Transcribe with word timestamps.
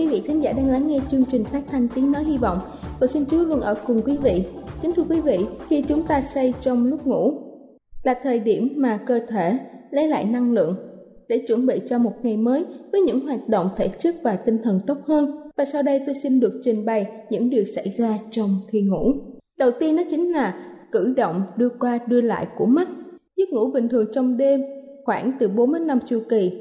Quý 0.00 0.06
vị 0.06 0.22
khán 0.26 0.40
giả 0.40 0.52
đang 0.52 0.70
lắng 0.70 0.88
nghe 0.88 1.00
chương 1.08 1.24
trình 1.24 1.44
phát 1.44 1.62
thanh 1.70 1.88
tiếng 1.94 2.12
nói 2.12 2.24
hy 2.24 2.38
vọng 2.38 2.58
và 3.00 3.06
xin 3.06 3.26
Chúa 3.26 3.44
luôn 3.44 3.60
ở 3.60 3.74
cùng 3.86 4.02
quý 4.02 4.16
vị. 4.16 4.44
Kính 4.82 4.92
thưa 4.96 5.02
quý 5.08 5.20
vị, 5.20 5.38
khi 5.68 5.82
chúng 5.82 6.02
ta 6.02 6.20
say 6.20 6.54
trong 6.60 6.86
lúc 6.86 7.06
ngủ 7.06 7.32
là 8.02 8.14
thời 8.22 8.40
điểm 8.40 8.68
mà 8.76 9.00
cơ 9.06 9.20
thể 9.28 9.58
lấy 9.90 10.08
lại 10.08 10.24
năng 10.24 10.52
lượng 10.52 10.76
để 11.28 11.44
chuẩn 11.48 11.66
bị 11.66 11.80
cho 11.86 11.98
một 11.98 12.12
ngày 12.22 12.36
mới 12.36 12.64
với 12.92 13.00
những 13.00 13.20
hoạt 13.20 13.48
động 13.48 13.68
thể 13.76 13.88
chất 13.88 14.14
và 14.22 14.36
tinh 14.36 14.58
thần 14.64 14.80
tốt 14.86 14.98
hơn. 15.06 15.50
Và 15.56 15.64
sau 15.64 15.82
đây 15.82 16.00
tôi 16.06 16.14
xin 16.14 16.40
được 16.40 16.60
trình 16.64 16.84
bày 16.84 17.06
những 17.30 17.50
điều 17.50 17.64
xảy 17.64 17.94
ra 17.96 18.18
trong 18.30 18.50
khi 18.68 18.80
ngủ. 18.80 19.12
Đầu 19.58 19.70
tiên 19.80 19.96
đó 19.96 20.02
chính 20.10 20.32
là 20.32 20.54
cử 20.92 21.14
động 21.16 21.42
đưa 21.56 21.68
qua 21.68 21.98
đưa 22.06 22.20
lại 22.20 22.46
của 22.58 22.66
mắt. 22.66 22.88
Giấc 23.36 23.48
ngủ 23.50 23.70
bình 23.70 23.88
thường 23.88 24.06
trong 24.12 24.36
đêm 24.36 24.60
khoảng 25.04 25.32
từ 25.40 25.48
4 25.48 25.72
đến 25.72 25.86
5 25.86 25.98
chu 26.06 26.22
kỳ. 26.28 26.52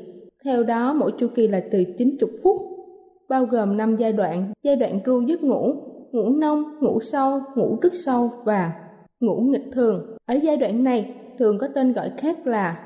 Theo 0.43 0.63
đó 0.63 0.93
mỗi 0.93 1.11
chu 1.19 1.27
kỳ 1.35 1.47
là 1.47 1.63
từ 1.71 1.83
90 1.97 2.29
phút 2.43 2.78
bao 3.29 3.45
gồm 3.45 3.77
5 3.77 3.95
giai 3.95 4.13
đoạn, 4.13 4.53
giai 4.63 4.75
đoạn 4.75 4.99
ru 5.05 5.21
giấc 5.21 5.43
ngủ, 5.43 5.73
ngủ 6.11 6.29
nông, 6.29 6.63
ngủ 6.79 6.99
sâu, 7.01 7.41
ngủ 7.55 7.77
rất 7.81 7.93
sâu 7.93 8.31
và 8.43 8.71
ngủ 9.19 9.35
nghịch 9.35 9.65
thường. 9.71 10.17
Ở 10.25 10.35
giai 10.43 10.57
đoạn 10.57 10.83
này 10.83 11.15
thường 11.39 11.57
có 11.57 11.67
tên 11.75 11.93
gọi 11.93 12.11
khác 12.17 12.47
là 12.47 12.79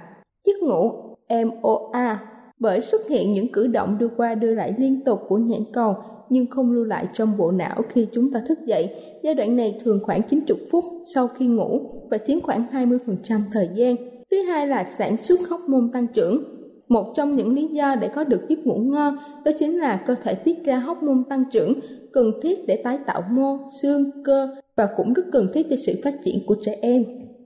giấc 0.48 0.62
ngủ 0.62 0.92
MOA 1.30 2.20
bởi 2.60 2.82
xuất 2.82 3.08
hiện 3.08 3.32
những 3.32 3.52
cử 3.52 3.68
động 3.68 3.98
đưa 3.98 4.08
qua 4.08 4.36
đưa 4.36 4.54
lại 4.54 4.74
liên 4.78 5.04
tục 5.04 5.22
của 5.28 5.38
nhãn 5.38 5.62
cầu 5.74 5.96
nhưng 6.30 6.46
không 6.46 6.72
lưu 6.72 6.84
lại 6.84 7.08
trong 7.14 7.38
bộ 7.38 7.52
não 7.52 7.82
khi 7.90 8.08
chúng 8.12 8.32
ta 8.32 8.42
thức 8.48 8.60
dậy. 8.66 8.90
Giai 9.24 9.36
đoạn 9.36 9.56
này 9.56 9.78
thường 9.84 10.00
khoảng 10.04 10.24
90 10.24 10.58
phút 10.72 10.84
sau 11.16 11.28
khi 11.28 11.48
ngủ 11.48 11.80
và 12.12 12.18
chiếm 12.18 12.42
khoảng 12.42 12.64
20% 12.72 13.40
thời 13.54 13.70
gian. 13.74 13.96
Thứ 14.32 14.38
hai 14.38 14.68
là 14.68 14.84
sản 14.98 15.18
xuất 15.24 15.40
hóc 15.50 15.60
môn 15.68 15.90
tăng 15.94 16.08
trưởng. 16.08 16.44
Một 16.88 17.12
trong 17.16 17.36
những 17.36 17.54
lý 17.54 17.68
do 17.68 17.96
để 17.96 18.08
có 18.08 18.24
được 18.24 18.42
giấc 18.50 18.68
ngủ 18.68 18.76
ngon 18.76 19.18
đó 19.46 19.52
chính 19.60 19.80
là 19.80 20.04
cơ 20.08 20.16
thể 20.24 20.36
tiết 20.36 20.66
ra 20.66 20.78
hóc 20.78 21.04
môn 21.04 21.24
tăng 21.30 21.44
trưởng 21.52 21.74
cần 22.14 22.32
thiết 22.42 22.60
để 22.68 22.82
tái 22.84 23.00
tạo 23.06 23.22
mô, 23.32 23.58
xương, 23.82 24.24
cơ 24.24 24.50
và 24.76 24.90
cũng 24.98 25.14
rất 25.14 25.24
cần 25.32 25.48
thiết 25.54 25.68
cho 25.70 25.76
sự 25.86 25.94
phát 26.04 26.14
triển 26.24 26.40
của 26.48 26.56
trẻ 26.62 26.76
em. 26.82 27.04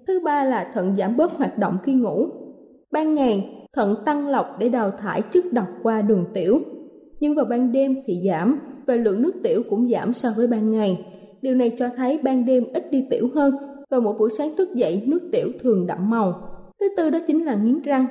Thứ 0.08 0.20
ba 0.26 0.44
là 0.44 0.72
thận 0.74 0.96
giảm 0.97 1.18
bớt 1.18 1.31
hoạt 1.31 1.58
động 1.58 1.78
khi 1.84 1.94
ngủ. 1.94 2.26
Ban 2.92 3.14
ngày, 3.14 3.50
thận 3.74 3.96
tăng 4.06 4.28
lọc 4.28 4.46
để 4.59 4.70
đào 4.70 4.92
thải 4.92 5.22
chất 5.22 5.44
độc 5.52 5.68
qua 5.84 6.02
đường 6.02 6.26
tiểu. 6.34 6.59
Nhưng 7.20 7.36
vào 7.36 7.46
ban 7.46 7.72
đêm 7.72 7.96
thì 8.06 8.22
giảm 8.28 8.59
và 8.88 8.96
lượng 8.96 9.22
nước 9.22 9.34
tiểu 9.44 9.64
cũng 9.70 9.90
giảm 9.90 10.14
so 10.14 10.30
với 10.36 10.47
ban 10.47 10.72
ngày. 10.72 11.06
Điều 11.42 11.56
này 11.56 11.76
cho 11.78 11.90
thấy 11.97 12.20
ban 12.24 12.46
đêm 12.46 12.64
ít 12.74 12.92
đi 12.92 13.08
tiểu 13.09 13.30
hơn 13.36 13.53
và 13.90 14.00
mỗi 14.00 14.14
buổi 14.20 14.30
sáng 14.38 14.56
thức 14.58 14.70
dậy 14.76 15.03
nước 15.08 15.30
tiểu 15.31 15.47
thường 15.62 15.88
đậm 15.88 16.09
màu. 16.09 16.34
Thứ 16.80 16.86
tư 16.97 17.09
đó 17.09 17.20
chính 17.28 17.46
là 17.46 17.56
nghiến 17.56 17.81
răng. 17.81 18.06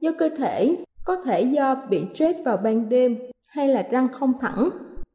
Do 0.00 0.10
cơ 0.18 0.28
thể, 0.38 0.76
có 1.04 1.16
thể 1.16 1.42
do 1.42 1.76
bị 1.90 2.02
stress 2.14 2.38
vào 2.44 2.56
ban 2.56 2.88
đêm 2.88 3.16
hay 3.48 3.68
là 3.68 3.86
răng 3.90 4.08
không 4.12 4.32
thẳng. 4.40 4.68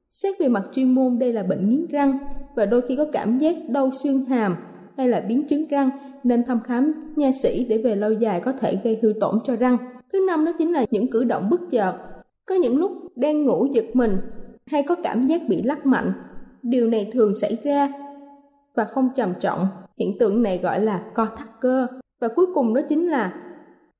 Xét 0.09 0.35
về 0.39 0.47
mặt 0.47 0.63
chuyên 0.73 0.95
môn, 0.95 1.19
đây 1.19 1.33
là 1.33 1.43
bệnh 1.43 1.69
nghiến 1.69 1.85
răng 1.89 2.17
và 2.55 2.65
đôi 2.65 2.81
khi 2.81 2.95
có 2.95 3.05
cảm 3.13 3.39
giác 3.39 3.55
đau 3.69 3.91
xương 3.91 4.25
hàm 4.25 4.55
hay 4.97 5.07
là 5.07 5.19
biến 5.19 5.47
chứng 5.47 5.67
răng, 5.67 5.89
nên 6.23 6.43
thăm 6.43 6.59
khám 6.63 7.13
nha 7.15 7.31
sĩ 7.41 7.65
để 7.69 7.77
về 7.77 7.95
lâu 7.95 8.11
dài 8.11 8.39
có 8.39 8.51
thể 8.51 8.79
gây 8.83 8.99
hư 9.01 9.13
tổn 9.21 9.39
cho 9.45 9.55
răng. 9.55 9.77
Thứ 10.13 10.25
năm 10.27 10.45
đó 10.45 10.51
chính 10.57 10.71
là 10.71 10.85
những 10.91 11.11
cử 11.11 11.23
động 11.23 11.49
bất 11.49 11.61
chợt. 11.71 11.93
Có 12.45 12.55
những 12.55 12.77
lúc 12.77 12.91
đang 13.15 13.45
ngủ 13.45 13.67
giật 13.73 13.85
mình 13.93 14.17
hay 14.65 14.83
có 14.83 14.95
cảm 15.03 15.27
giác 15.27 15.41
bị 15.49 15.61
lắc 15.61 15.85
mạnh. 15.85 16.13
Điều 16.61 16.87
này 16.87 17.09
thường 17.13 17.33
xảy 17.39 17.57
ra 17.63 17.93
và 18.75 18.85
không 18.85 19.09
trầm 19.15 19.33
trọng. 19.39 19.67
Hiện 19.97 20.17
tượng 20.19 20.43
này 20.43 20.57
gọi 20.57 20.81
là 20.81 21.03
co 21.13 21.27
thắt 21.37 21.47
cơ. 21.61 21.87
Và 22.21 22.27
cuối 22.35 22.45
cùng 22.53 22.73
đó 22.73 22.81
chính 22.89 23.07
là 23.07 23.33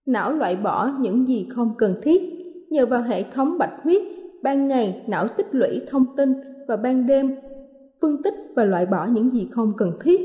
não 0.06 0.34
loại 0.34 0.56
bỏ 0.56 0.92
những 1.00 1.28
gì 1.28 1.48
không 1.50 1.74
cần 1.78 1.96
thiết. 2.04 2.22
Nhờ 2.70 2.86
vào 2.86 3.02
hệ 3.02 3.24
thống 3.24 3.58
bạch 3.58 3.74
huyết, 3.84 4.02
ban 4.42 4.68
ngày 4.68 5.04
não 5.08 5.28
tích 5.28 5.48
lũy 5.52 5.82
thông 5.90 6.06
tin 6.18 6.34
và 6.68 6.76
ban 6.76 7.08
đêm 7.08 7.36
phân 8.02 8.24
tích 8.24 8.34
và 8.56 8.66
loại 8.66 8.86
bỏ 8.86 9.06
những 9.06 9.34
gì 9.34 9.48
không 9.52 9.74
cần 9.78 9.92
thiết. 10.04 10.22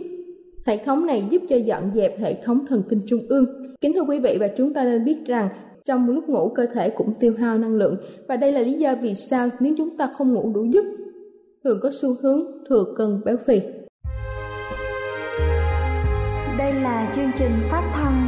Hệ 0.67 0.85
thống 0.85 1.07
này 1.07 1.25
giúp 1.31 1.43
cho 1.49 1.57
dọn 1.57 1.83
dẹp 1.95 2.19
hệ 2.19 2.43
thống 2.43 2.67
thần 2.69 2.83
kinh 2.89 3.01
trung 3.07 3.21
ương. 3.29 3.45
Kính 3.81 3.93
thưa 3.95 4.03
quý 4.03 4.19
vị 4.19 4.37
và 4.41 4.49
chúng 4.57 4.75
ta 4.75 4.85
nên 4.85 5.05
biết 5.05 5.27
rằng 5.27 5.49
trong 5.85 6.09
lúc 6.09 6.29
ngủ 6.29 6.53
cơ 6.55 6.67
thể 6.75 6.91
cũng 6.91 7.15
tiêu 7.21 7.35
hao 7.39 7.59
năng 7.59 7.75
lượng 7.75 7.97
và 8.29 8.37
đây 8.37 8.53
là 8.53 8.61
lý 8.61 8.73
do 8.73 8.95
vì 9.03 9.15
sao 9.15 9.49
nếu 9.61 9.75
chúng 9.79 9.97
ta 9.97 10.11
không 10.19 10.35
ngủ 10.35 10.53
đủ 10.55 10.65
giấc 10.65 10.85
thường 11.65 11.79
có 11.83 11.91
xu 12.01 12.15
hướng 12.23 12.41
thừa 12.69 12.85
cân 12.97 13.21
béo 13.25 13.37
phì. 13.47 13.61
Đây 16.59 16.73
là 16.73 17.13
chương 17.17 17.31
trình 17.39 17.53
phát 17.71 17.93
thanh 17.95 18.28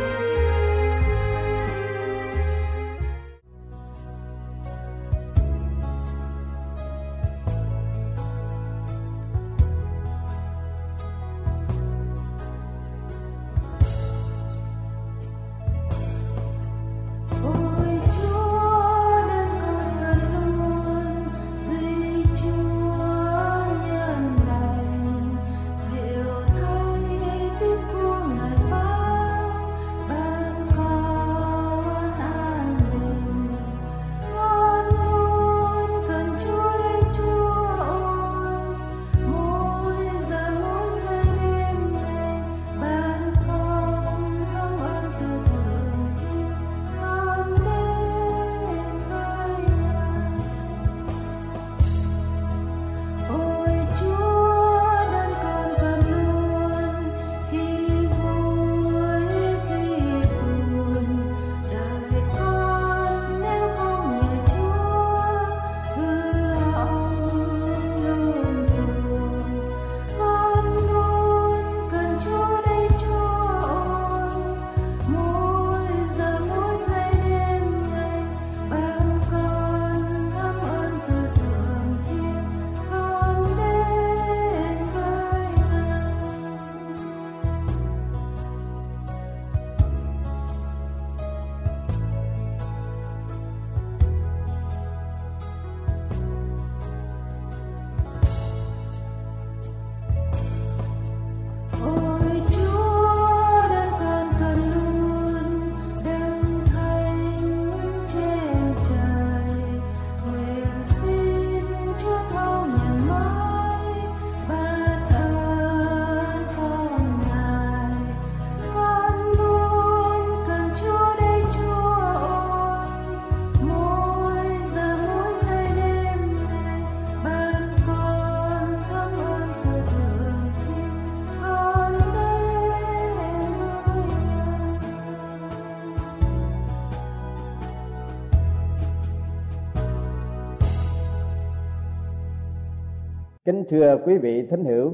Thưa 143.71 143.97
quý 144.05 144.17
vị 144.17 144.47
thính 144.49 144.65
hữu, 144.65 144.93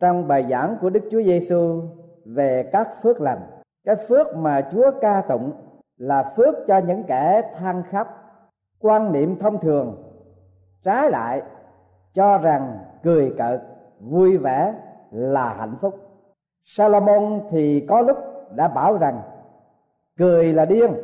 trong 0.00 0.28
bài 0.28 0.46
giảng 0.50 0.76
của 0.80 0.90
Đức 0.90 1.00
Chúa 1.10 1.22
Giêsu 1.22 1.82
về 2.24 2.68
các 2.72 2.88
phước 3.02 3.20
lành, 3.20 3.38
cái 3.84 3.96
phước 4.08 4.36
mà 4.36 4.68
Chúa 4.72 4.90
ca 5.00 5.20
tụng 5.20 5.52
là 5.96 6.22
phước 6.36 6.54
cho 6.66 6.78
những 6.78 7.02
kẻ 7.04 7.42
than 7.56 7.82
khóc, 7.90 8.08
quan 8.80 9.12
niệm 9.12 9.38
thông 9.38 9.60
thường 9.60 10.02
trái 10.82 11.10
lại 11.10 11.42
cho 12.14 12.38
rằng 12.38 12.78
cười 13.02 13.34
cợt, 13.38 13.60
vui 14.00 14.36
vẻ 14.36 14.74
là 15.10 15.54
hạnh 15.54 15.74
phúc. 15.80 15.94
Salomon 16.62 17.40
thì 17.50 17.86
có 17.88 18.00
lúc 18.00 18.18
đã 18.54 18.68
bảo 18.68 18.98
rằng 18.98 19.22
cười 20.18 20.52
là 20.52 20.64
điên, 20.64 20.94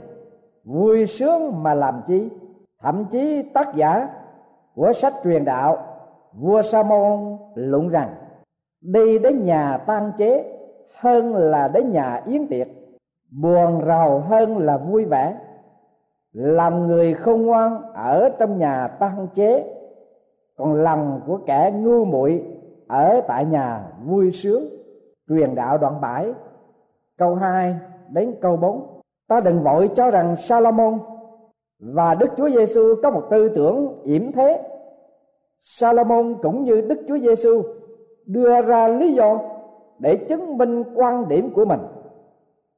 vui 0.64 1.06
sướng 1.06 1.62
mà 1.62 1.74
làm 1.74 2.02
chi. 2.06 2.30
Thậm 2.80 3.04
chí 3.10 3.42
tác 3.42 3.74
giả 3.74 4.08
của 4.74 4.92
sách 4.92 5.14
truyền 5.24 5.44
đạo 5.44 5.85
vua 6.40 6.62
sa 6.62 6.82
môn 6.82 7.36
luận 7.54 7.88
rằng, 7.88 8.14
đi 8.80 9.18
đến 9.18 9.44
nhà 9.44 9.78
tan 9.86 10.12
chế 10.16 10.58
hơn 10.94 11.34
là 11.34 11.68
đến 11.68 11.92
nhà 11.92 12.22
yến 12.26 12.46
tiệc, 12.48 12.68
buồn 13.30 13.80
rầu 13.86 14.20
hơn 14.20 14.58
là 14.58 14.76
vui 14.76 15.04
vẻ. 15.04 15.36
Làm 16.32 16.86
người 16.86 17.14
không 17.14 17.46
ngoan 17.46 17.92
ở 17.94 18.28
trong 18.38 18.58
nhà 18.58 18.88
tan 18.88 19.28
chế, 19.34 19.74
còn 20.56 20.74
lòng 20.74 21.20
của 21.26 21.38
kẻ 21.46 21.72
ngu 21.74 22.04
muội 22.04 22.44
ở 22.88 23.20
tại 23.28 23.44
nhà 23.44 23.86
vui 24.04 24.32
sướng. 24.32 24.68
Truyền 25.28 25.54
đạo 25.54 25.78
đoạn 25.78 26.00
7 26.00 26.32
câu 27.18 27.34
2 27.34 27.76
đến 28.08 28.34
câu 28.40 28.56
4 28.56 28.96
ta 29.28 29.40
đừng 29.40 29.62
vội 29.62 29.90
cho 29.94 30.10
rằng 30.10 30.36
Salomon 30.36 30.98
và 31.78 32.14
Đức 32.14 32.26
Chúa 32.36 32.48
Giêsu 32.50 32.80
có 33.02 33.10
một 33.10 33.22
tư 33.30 33.48
tưởng 33.48 34.02
yểm 34.02 34.32
thế. 34.32 34.75
Salomon 35.60 36.34
cũng 36.42 36.64
như 36.64 36.80
Đức 36.80 37.02
Chúa 37.08 37.18
Giêsu 37.18 37.62
đưa 38.26 38.62
ra 38.62 38.88
lý 38.88 39.12
do 39.12 39.38
để 39.98 40.16
chứng 40.16 40.58
minh 40.58 40.84
quan 40.94 41.28
điểm 41.28 41.50
của 41.54 41.64
mình. 41.64 41.80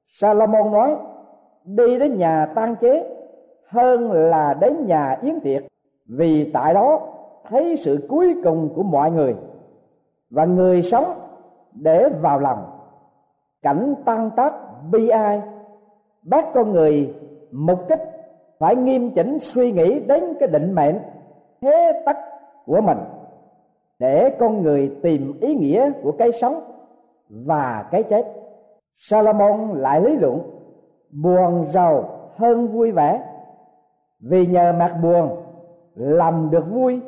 Salomon 0.06 0.72
nói, 0.72 0.96
đi 1.64 1.98
đến 1.98 2.18
nhà 2.18 2.46
tang 2.54 2.76
chế 2.76 3.16
hơn 3.68 4.12
là 4.12 4.54
đến 4.54 4.86
nhà 4.86 5.18
yến 5.22 5.40
tiệc, 5.40 5.62
vì 6.06 6.50
tại 6.52 6.74
đó 6.74 7.00
thấy 7.48 7.76
sự 7.76 8.06
cuối 8.08 8.34
cùng 8.44 8.68
của 8.74 8.82
mọi 8.82 9.10
người 9.10 9.34
và 10.30 10.44
người 10.44 10.82
sống 10.82 11.04
để 11.72 12.08
vào 12.20 12.40
lòng 12.40 12.64
cảnh 13.62 13.94
tan 14.04 14.30
tác 14.36 14.52
bi 14.90 15.08
ai 15.08 15.42
bắt 16.22 16.46
con 16.54 16.72
người 16.72 17.14
mục 17.50 17.88
kích 17.88 18.00
phải 18.58 18.76
nghiêm 18.76 19.10
chỉnh 19.10 19.38
suy 19.38 19.72
nghĩ 19.72 20.00
đến 20.00 20.24
cái 20.40 20.48
định 20.48 20.74
mệnh 20.74 20.98
thế 21.60 22.02
tất 22.06 22.16
của 22.68 22.80
mình 22.80 22.98
để 23.98 24.36
con 24.38 24.62
người 24.62 24.96
tìm 25.02 25.38
ý 25.40 25.54
nghĩa 25.54 25.92
của 26.02 26.12
cái 26.12 26.32
sống 26.32 26.54
và 27.28 27.88
cái 27.90 28.02
chết. 28.02 28.26
Salomon 28.94 29.70
lại 29.78 30.00
lý 30.00 30.16
luận, 30.16 30.40
buồn 31.10 31.64
giàu 31.64 32.04
hơn 32.36 32.66
vui 32.66 32.92
vẻ, 32.92 33.20
vì 34.20 34.46
nhờ 34.46 34.72
mặt 34.72 34.96
buồn 35.02 35.36
làm 35.94 36.50
được 36.50 36.64
vui. 36.70 37.00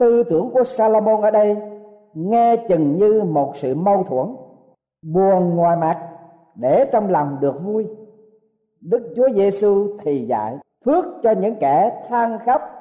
Tư 0.00 0.22
tưởng 0.22 0.50
của 0.50 0.64
Salomon 0.64 1.22
ở 1.22 1.30
đây 1.30 1.56
nghe 2.14 2.56
chừng 2.56 2.96
như 2.98 3.22
một 3.22 3.56
sự 3.56 3.74
mâu 3.74 4.02
thuẫn, 4.02 4.36
buồn 5.02 5.56
ngoài 5.56 5.76
mặt 5.76 6.08
để 6.54 6.88
trong 6.92 7.10
lòng 7.10 7.36
được 7.40 7.64
vui. 7.64 7.86
Đức 8.80 9.12
Chúa 9.16 9.28
Giêsu 9.34 9.96
thì 10.02 10.26
dạy, 10.26 10.56
phước 10.84 11.04
cho 11.22 11.30
những 11.30 11.54
kẻ 11.60 12.06
than 12.08 12.38
khóc 12.46 12.77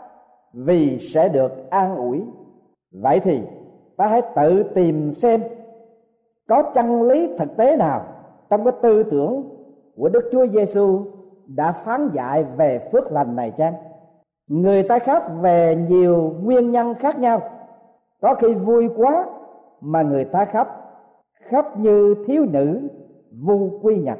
vì 0.54 0.98
sẽ 1.00 1.30
được 1.30 1.70
an 1.70 1.96
ủi 1.96 2.24
vậy 2.92 3.20
thì 3.20 3.42
ta 3.98 4.08
hãy 4.08 4.22
tự 4.36 4.63
tìm 4.63 5.12
xem 5.12 5.42
có 6.48 6.63
chân 6.63 7.01
lý 7.01 7.38
thực 7.38 7.58
tế 7.58 7.77
nào 7.77 8.06
trong 8.50 8.63
cái 8.63 8.74
tư 8.82 9.04
tưởng 9.04 9.44
của 9.98 10.10
Đức 10.10 10.30
Chúa 10.32 10.48
Giêsu 10.48 11.01
đã 11.48 11.72
phán 11.72 12.10
dạy 12.13 12.44
về 12.44 12.80
phước 12.92 13.12
lành 13.12 13.36
này 13.36 13.51
chăng? 13.51 13.74
Người 14.48 14.84
ta 14.84 15.00
khác 15.00 15.24
về 15.42 15.86
nhiều 15.89 16.36
nguyên 16.42 16.72
nhân 16.72 16.94
khác 16.94 17.20
nhau. 17.20 17.42
Có 18.22 18.36
khi 18.36 18.54
vui 18.54 18.89
quá 18.98 19.25
mà 19.82 20.01
người 20.01 20.25
ta 20.25 20.46
khóc, 20.46 20.68
khóc 21.51 21.80
như 21.80 22.16
thiếu 22.27 22.46
nữ 22.46 22.88
vu 23.42 23.80
quy 23.82 23.96
nhật, 23.96 24.18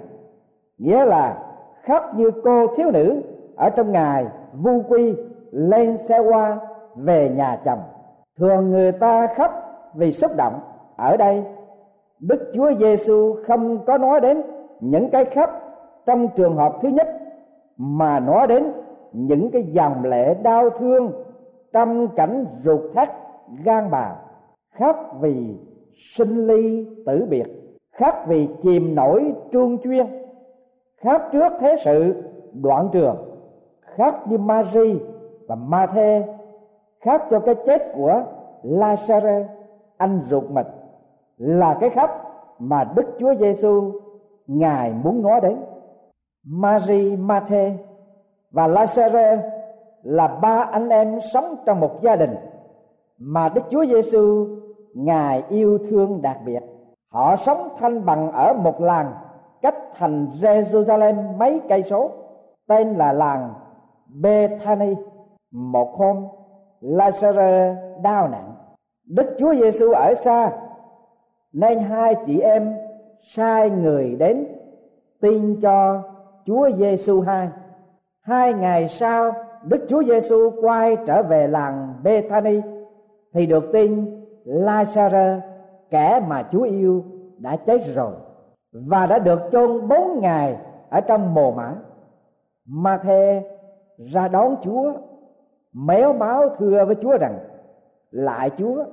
nghĩa 0.78 1.06
là 1.06 1.54
khóc 1.88 2.04
như 2.16 2.32
cô 2.44 2.68
thiếu 2.76 2.92
nữ 2.92 3.22
ở 3.56 3.70
trong 3.70 3.92
ngày 3.92 4.26
vu 4.54 4.82
quy 4.90 5.16
lên 5.58 5.98
xe 5.98 6.20
qua, 6.20 6.60
về 6.96 7.30
nhà 7.30 7.62
chồng. 7.66 7.80
Thường 8.40 8.72
người 8.72 8.92
ta 8.92 9.28
khóc 9.36 9.52
vì 9.96 10.12
xúc 10.12 10.32
động. 10.38 10.60
Ở 10.98 11.18
đây, 11.18 11.44
đức 12.20 12.52
chúa 12.54 12.72
giêsu 12.80 13.36
không 13.48 13.86
có 13.86 13.98
nói 13.98 14.22
đến 14.22 14.42
những 14.80 15.10
cái 15.10 15.26
khóc 15.26 15.50
trong 16.06 16.28
trường 16.36 16.56
hợp 16.56 16.74
thứ 16.82 16.90
nhất, 16.90 17.08
mà 17.78 18.20
nói 18.20 18.48
đến 18.48 18.72
những 19.12 19.52
cái 19.52 19.64
dòng 19.64 20.04
lệ 20.04 20.34
đau 20.34 20.70
thương 20.70 21.12
trong 21.74 22.08
cảnh 22.16 22.46
ruột 22.64 22.82
thắt, 22.94 23.10
gan 23.64 23.92
bà. 23.92 24.16
Khóc 24.80 25.18
vì 25.22 25.58
sinh 26.16 26.48
ly 26.48 26.88
tử 27.06 27.26
biệt. 27.30 27.46
Khóc 28.00 28.24
vì 28.28 28.48
chìm 28.62 28.96
nổi 28.96 29.34
truông 29.52 29.78
chuyên. 29.84 30.06
Khóc 31.04 31.22
trước 31.32 31.54
thế 31.60 31.76
sự, 31.78 32.24
đoạn 32.54 32.90
trường. 32.92 33.16
Khóc 33.98 34.28
như 34.28 34.38
Marie 34.38 34.96
và 35.48 35.56
Ma-thê 35.56 36.24
khóc 37.06 37.22
cho 37.30 37.40
cái 37.40 37.56
chết 37.66 37.92
của 37.96 38.24
lazare 38.64 39.44
anh 39.98 40.22
ruột 40.22 40.44
mình 40.50 40.68
là 41.38 41.78
cái 41.80 41.90
khóc 41.90 42.10
mà 42.60 42.84
Đức 42.96 43.06
Chúa 43.20 43.36
Giêsu 43.36 43.92
ngài 44.48 44.94
muốn 45.04 45.22
nói 45.22 45.42
đến. 45.42 45.58
Marie, 46.44 47.16
Ma-thê 47.16 47.78
và 48.52 48.68
Lazare 48.68 49.38
là 50.04 50.28
ba 50.28 50.70
anh 50.72 50.90
em 50.90 51.20
sống 51.20 51.44
trong 51.66 51.80
một 51.80 52.02
gia 52.02 52.16
đình 52.16 52.36
mà 53.18 53.50
Đức 53.50 53.62
Chúa 53.70 53.86
Giêsu 53.86 54.48
ngài 54.94 55.44
yêu 55.50 55.78
thương 55.90 56.22
đặc 56.22 56.38
biệt. 56.46 56.60
Họ 57.12 57.36
sống 57.36 57.70
thanh 57.78 58.06
bằng 58.06 58.32
ở 58.32 58.54
một 58.54 58.82
làng 58.82 59.14
cách 59.62 59.76
thành 59.96 60.28
Jerusalem 60.42 61.38
mấy 61.38 61.62
cây 61.70 61.84
số 61.84 62.12
tên 62.68 62.94
là 62.94 63.14
làng 63.14 63.54
Bethany 64.22 64.96
một 65.58 65.96
hôm 65.96 66.28
Lazarus 66.82 67.76
đau 68.02 68.28
nặng. 68.28 68.54
Đức 69.06 69.36
Chúa 69.38 69.56
Giêsu 69.56 69.92
ở 69.92 70.14
xa, 70.14 70.52
nên 71.54 71.80
hai 71.80 72.16
chị 72.26 72.40
em 72.40 72.76
sai 73.20 73.70
người 73.70 74.16
đến 74.16 74.46
tin 75.22 75.62
cho 75.62 76.04
Chúa 76.46 76.70
Giêsu 76.78 77.22
hai. 77.22 77.50
Hai 78.22 78.54
ngày 78.54 78.88
sau, 78.88 79.32
Đức 79.64 79.86
Chúa 79.88 80.04
Giêsu 80.04 80.52
quay 80.62 80.98
trở 81.08 81.24
về 81.24 81.48
làng 81.48 81.94
Bethany, 82.04 82.62
thì 83.34 83.46
được 83.46 83.70
tin 83.74 84.24
Lazarus 84.46 85.40
kẻ 85.90 86.22
mà 86.28 86.44
Chúa 86.52 86.64
yêu, 86.64 87.04
đã 87.38 87.56
chết 87.56 87.82
rồi 87.96 88.14
và 88.72 89.06
đã 89.06 89.20
được 89.20 89.40
chôn 89.52 89.88
bốn 89.88 90.20
ngày 90.22 90.58
ở 90.90 91.02
trong 91.02 91.34
mồ 91.34 91.52
mã. 91.52 91.76
Ma-thê 92.66 93.44
ra 93.98 94.28
đón 94.28 94.56
Chúa 94.62 94.94
méo 95.86 96.14
máu 96.14 96.50
thưa 96.58 96.86
với 96.86 96.96
Chúa 96.96 97.18
rằng, 97.18 97.40
lại 98.12 98.50
Chúa, 98.58 98.86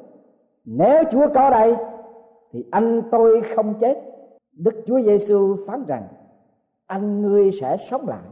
nếu 0.65 1.05
Chúa 1.11 1.27
có 1.35 1.51
đây, 1.51 1.75
thì 2.53 2.65
anh 2.71 3.03
tôi 3.11 3.43
không 3.57 3.75
chết. 3.81 3.97
Đức 4.53 4.75
Chúa 4.87 5.01
Giêsu 5.03 5.57
phán 5.67 5.85
rằng, 5.87 6.09
anh 6.87 7.23
ngươi 7.23 7.53
sẽ 7.53 7.77
sống 7.77 8.09
lại. 8.09 8.23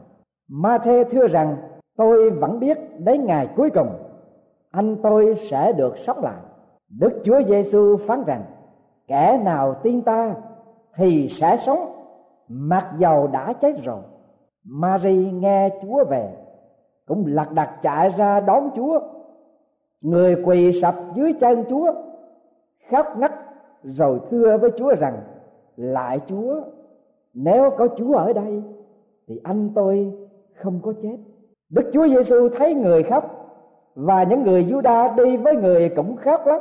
Ma-thê 0.49 1.05
thưa 1.05 1.27
rằng, 1.27 1.57
tôi 1.97 2.31
vẫn 2.31 2.61
biết 2.61 2.79
đến 2.99 3.27
ngày 3.27 3.49
cuối 3.57 3.71
cùng, 3.71 3.89
anh 4.71 4.97
tôi 5.03 5.35
sẽ 5.35 5.73
được 5.73 5.99
sống 5.99 6.19
lại. 6.23 6.41
Đức 6.89 7.21
Chúa 7.25 7.43
Giêsu 7.43 7.97
phán 7.97 8.25
rằng, 8.25 8.45
kẻ 9.07 9.41
nào 9.45 9.75
tin 9.75 10.03
ta 10.03 10.35
thì 10.97 11.29
sẽ 11.29 11.59
sống, 11.61 11.79
mặc 12.49 12.87
dầu 12.99 13.27
đã 13.27 13.53
chết 13.53 13.77
rồi. 13.85 14.01
Mary 14.65 15.31
nghe 15.33 15.71
Chúa 15.83 16.05
về 16.05 16.42
cũng 17.07 17.27
lật 17.27 17.53
đật 17.53 17.69
chạy 17.83 18.11
ra 18.11 18.41
đón 18.41 18.71
Chúa. 18.75 19.01
Người 20.03 20.37
quỳ 20.45 20.73
sập 20.73 20.95
dưới 21.15 21.33
chân 21.33 21.65
Chúa, 21.69 21.93
khóc 22.91 23.07
ngất, 23.19 23.33
rồi 23.83 24.21
thưa 24.31 24.59
với 24.59 24.71
Chúa 24.77 24.95
rằng, 24.95 25.19
lại 25.77 26.21
Chúa, 26.27 26.61
nếu 27.35 27.71
có 27.71 27.89
Chúa 27.97 28.15
ở 28.15 28.33
đây, 28.33 28.63
thì 29.29 29.41
anh 29.45 29.71
tôi 29.75 30.13
không 30.55 30.81
có 30.83 30.93
chết. 31.03 31.17
Đức 31.71 31.91
Chúa 31.93 32.09
Giêsu 32.09 32.49
thấy 32.49 32.75
người 32.75 33.03
khóc, 33.03 33.43
và 33.95 34.23
những 34.23 34.43
người 34.43 34.65
Juda 34.65 35.17
đi 35.17 35.37
với 35.37 35.57
người 35.57 35.89
cũng 35.97 36.17
khóc 36.17 36.47
lắm. 36.47 36.61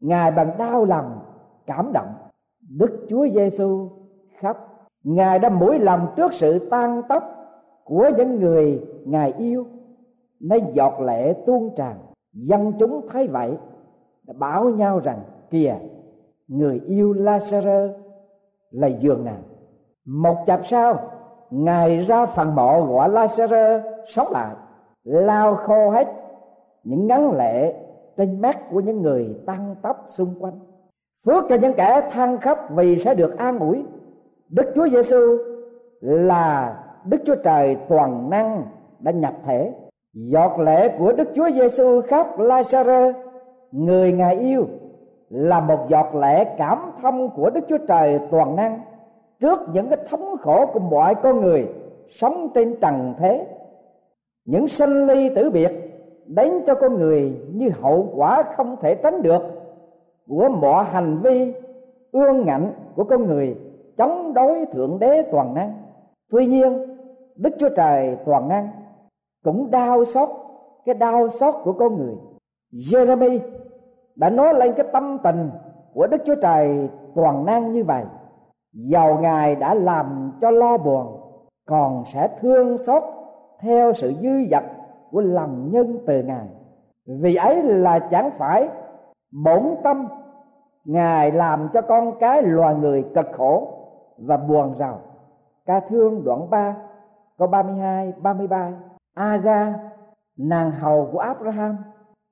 Ngài 0.00 0.30
bằng 0.30 0.50
đau 0.58 0.84
lòng, 0.84 1.18
cảm 1.66 1.92
động. 1.92 2.14
Đức 2.68 3.06
Chúa 3.08 3.28
Giêsu 3.28 3.88
khóc. 4.42 4.56
Ngài 5.04 5.38
đã 5.38 5.48
mũi 5.48 5.78
lòng 5.78 6.06
trước 6.16 6.34
sự 6.34 6.68
tan 6.70 7.02
tóc 7.08 7.24
của 7.84 8.10
những 8.16 8.40
người 8.40 8.86
ngài 9.04 9.32
yêu 9.38 9.66
nên 10.40 10.64
giọt 10.72 11.00
lệ 11.00 11.34
tuôn 11.46 11.74
tràn, 11.76 11.96
dân 12.32 12.72
chúng 12.78 13.06
thấy 13.08 13.26
vậy, 13.26 13.52
đã 14.26 14.34
bảo 14.38 14.64
nhau 14.64 15.00
rằng, 15.04 15.20
kìa, 15.50 15.74
người 16.48 16.80
yêu 16.86 17.12
Lazarus 17.12 17.92
là 18.70 18.86
giường 18.86 19.24
nàng 19.24 19.42
một 20.06 20.36
chập 20.46 20.60
sau 20.64 20.98
ngài 21.50 21.98
ra 21.98 22.26
phần 22.26 22.54
mộ 22.54 22.86
gọi 22.86 23.08
Lazarus 23.08 23.80
sống 24.06 24.28
lại, 24.32 24.54
lao 25.04 25.54
khô 25.54 25.90
hết 25.90 26.08
những 26.84 27.06
ngắn 27.06 27.32
lệ 27.32 27.74
trên 28.16 28.40
mắt 28.40 28.58
của 28.70 28.80
những 28.80 29.02
người 29.02 29.36
tăng 29.46 29.74
tóc 29.82 30.04
xung 30.08 30.34
quanh. 30.40 30.60
Phước 31.24 31.44
cho 31.48 31.56
những 31.56 31.72
kẻ 31.76 32.08
than 32.10 32.40
khóc 32.40 32.58
vì 32.70 32.98
sẽ 32.98 33.14
được 33.14 33.38
an 33.38 33.58
ủi. 33.58 33.84
Đức 34.48 34.72
chúa 34.74 34.88
giêsu 34.88 35.38
là 36.00 36.76
đức 37.04 37.18
chúa 37.26 37.36
trời 37.44 37.76
toàn 37.88 38.30
năng 38.30 38.64
đã 38.98 39.12
nhập 39.12 39.34
thể 39.44 39.72
giọt 40.16 40.58
lệ 40.58 40.88
của 40.98 41.12
đức 41.12 41.28
chúa 41.34 41.50
giêsu 41.50 42.00
khóc 42.08 42.38
lazarus 42.38 43.12
người 43.72 44.12
ngài 44.12 44.36
yêu, 44.38 44.66
là 45.30 45.60
một 45.60 45.88
giọt 45.88 46.14
lệ 46.14 46.44
cảm 46.44 46.78
thông 47.02 47.30
của 47.36 47.50
đức 47.50 47.60
chúa 47.68 47.78
trời 47.88 48.20
toàn 48.30 48.56
năng 48.56 48.80
trước 49.40 49.60
những 49.72 49.88
cái 49.88 49.98
thống 50.10 50.36
khổ 50.40 50.66
của 50.66 50.80
mọi 50.80 51.14
con 51.14 51.40
người 51.40 51.68
sống 52.08 52.48
trên 52.54 52.76
trần 52.80 53.14
thế. 53.18 53.46
Những 54.44 54.68
sinh 54.68 55.06
ly 55.06 55.28
tử 55.34 55.50
biệt 55.50 55.72
đến 56.26 56.52
cho 56.66 56.74
con 56.74 56.94
người 56.94 57.32
như 57.52 57.68
hậu 57.80 58.08
quả 58.14 58.42
không 58.56 58.76
thể 58.80 58.94
tránh 58.94 59.22
được 59.22 59.42
của 60.28 60.48
mọi 60.48 60.84
hành 60.84 61.16
vi 61.16 61.52
ương 62.12 62.46
ngạnh 62.46 62.72
của 62.94 63.04
con 63.04 63.26
người 63.26 63.56
chống 63.96 64.34
đối 64.34 64.66
thượng 64.66 64.98
đế 64.98 65.22
toàn 65.22 65.54
năng. 65.54 65.72
Tuy 66.30 66.46
nhiên, 66.46 66.96
đức 67.36 67.50
chúa 67.58 67.68
trời 67.76 68.16
toàn 68.24 68.48
năng 68.48 68.68
cũng 69.46 69.70
đau 69.70 70.04
xót. 70.04 70.28
Cái 70.84 70.94
đau 70.94 71.28
xót 71.28 71.54
của 71.64 71.72
con 71.72 71.96
người. 71.96 72.14
Jeremy 72.72 73.38
đã 74.16 74.30
nói 74.30 74.54
lên 74.54 74.72
cái 74.76 74.86
tâm 74.92 75.18
tình 75.24 75.50
của 75.94 76.06
đức 76.06 76.22
chúa 76.26 76.34
trời 76.42 76.88
toàn 77.14 77.44
năng 77.44 77.72
như 77.72 77.84
vậy. 77.84 78.04
Giàu 78.72 79.18
ngài 79.18 79.56
đã 79.56 79.74
làm 79.74 80.32
cho 80.40 80.50
lo 80.50 80.78
buồn, 80.78 81.20
còn 81.66 82.04
sẽ 82.06 82.28
thương 82.40 82.76
xót 82.76 83.02
theo 83.60 83.92
sự 83.92 84.12
dư 84.12 84.30
dật 84.50 84.64
của 85.10 85.20
lòng 85.20 85.70
nhân 85.72 85.98
từ 86.06 86.22
ngài. 86.22 86.46
Vì 87.06 87.34
ấy 87.34 87.62
là 87.62 87.98
chẳng 87.98 88.30
phải 88.30 88.68
bổn 89.44 89.62
tâm 89.82 90.08
ngài 90.84 91.32
làm 91.32 91.68
cho 91.72 91.82
con 91.82 92.18
cái 92.18 92.42
loài 92.42 92.74
người 92.74 93.04
cực 93.14 93.26
khổ 93.32 93.68
và 94.18 94.36
buồn 94.36 94.74
rầu. 94.78 94.96
Ca 95.66 95.80
thương 95.80 96.24
đoạn 96.24 96.50
3 96.50 96.76
câu 97.38 97.48
32 97.48 98.12
33 98.22 98.70
Aga, 99.16 99.74
nàng 100.36 100.70
hầu 100.70 101.08
của 101.12 101.18
Abraham 101.18 101.76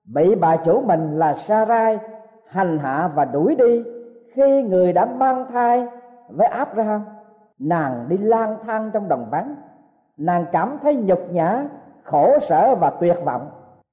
bị 0.05 0.35
bà 0.35 0.57
chủ 0.57 0.81
mình 0.81 1.19
là 1.19 1.35
Sarai, 1.35 1.99
hành 2.47 2.79
hạ 2.79 3.09
và 3.15 3.25
đuổi 3.25 3.55
đi 3.55 3.85
khi 4.35 4.63
người 4.63 4.93
đã 4.93 5.05
mang 5.05 5.47
thai 5.49 5.87
với 6.29 6.47
Abraham. 6.47 7.05
Nàng 7.59 8.07
đi 8.09 8.19
lang 8.19 8.57
thang 8.67 8.91
trong 8.93 9.09
đồng 9.09 9.29
vắng. 9.31 9.57
Nàng 10.17 10.45
cảm 10.53 10.79
thấy 10.83 10.95
nhục 10.97 11.33
nhã, 11.33 11.65
khổ 12.03 12.39
sở 12.39 12.75
và 12.75 12.91
tuyệt 12.91 13.17
vọng. 13.25 13.51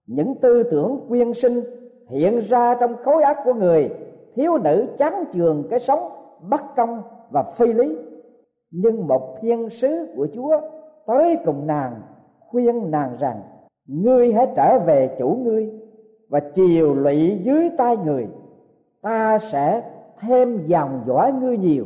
Những 0.08 0.36
tư 0.42 0.64
tưởng 0.64 1.06
quyên 1.10 1.34
sinh 1.34 1.64
hiện 2.10 2.40
ra 2.40 2.76
trong 2.76 2.96
khối 3.04 3.24
óc 3.24 3.38
của 3.44 3.54
người, 3.54 3.90
thiếu 4.36 4.58
nữ 4.58 4.88
chán 4.98 5.24
trường 5.32 5.68
cái 5.70 5.80
sống 5.80 6.12
bất 6.50 6.62
công 6.76 7.04
và 7.30 7.44
phi 7.44 7.74
lý. 7.74 7.98
Nhưng 8.72 9.08
một 9.08 9.38
thiên 9.42 9.70
sứ 9.70 10.14
của 10.16 10.28
chúa 10.34 10.62
tới 11.08 11.38
cùng 11.46 11.68
nàng 11.68 12.02
khuyên 12.52 12.92
nàng 12.92 13.16
rằng, 13.20 13.42
ngươi 13.88 14.34
hãy 14.34 14.48
trở 14.56 14.80
về 14.80 15.16
chủ 15.20 15.38
ngươi 15.44 15.70
và 16.30 16.40
chiều 16.40 16.96
lụy 16.96 17.40
dưới 17.44 17.70
tay 17.78 17.98
người. 17.98 18.28
Ta 19.02 19.40
sẽ 19.40 19.84
thêm 20.20 20.68
dòng 20.68 21.04
dõi 21.08 21.32
ngươi 21.32 21.58
nhiều, 21.58 21.86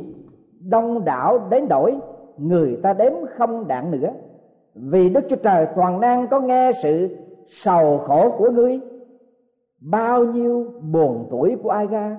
đông 0.60 1.04
đảo 1.04 1.38
đến 1.50 1.68
đổi, 1.68 1.98
người 2.36 2.78
ta 2.82 2.92
đếm 2.92 3.12
không 3.36 3.68
đạn 3.68 3.90
nữa. 3.90 4.10
Vì 4.74 5.08
đức 5.08 5.24
chúa 5.28 5.36
trời 5.36 5.66
toàn 5.76 6.00
năng 6.00 6.28
có 6.28 6.40
nghe 6.40 6.72
sự 6.82 7.16
sầu 7.46 7.98
khổ 7.98 8.30
của 8.38 8.50
ngươi. 8.50 8.80
Bao 9.80 10.24
nhiêu 10.24 10.72
buồn 10.92 11.28
tuổi 11.30 11.56
của 11.62 11.70
ai 11.70 11.86
ra, 11.86 12.16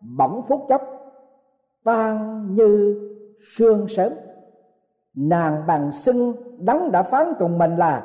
bỗng 0.00 0.42
phút 0.48 0.60
chốc, 0.68 0.82
tan 1.84 2.46
như 2.54 3.00
sương 3.40 3.88
sớm 3.88 4.12
nàng 5.18 5.62
bằng 5.66 5.92
xưng 5.92 6.32
đấng 6.58 6.92
đã 6.92 7.02
phán 7.02 7.26
cùng 7.38 7.58
mình 7.58 7.76
là, 7.76 8.02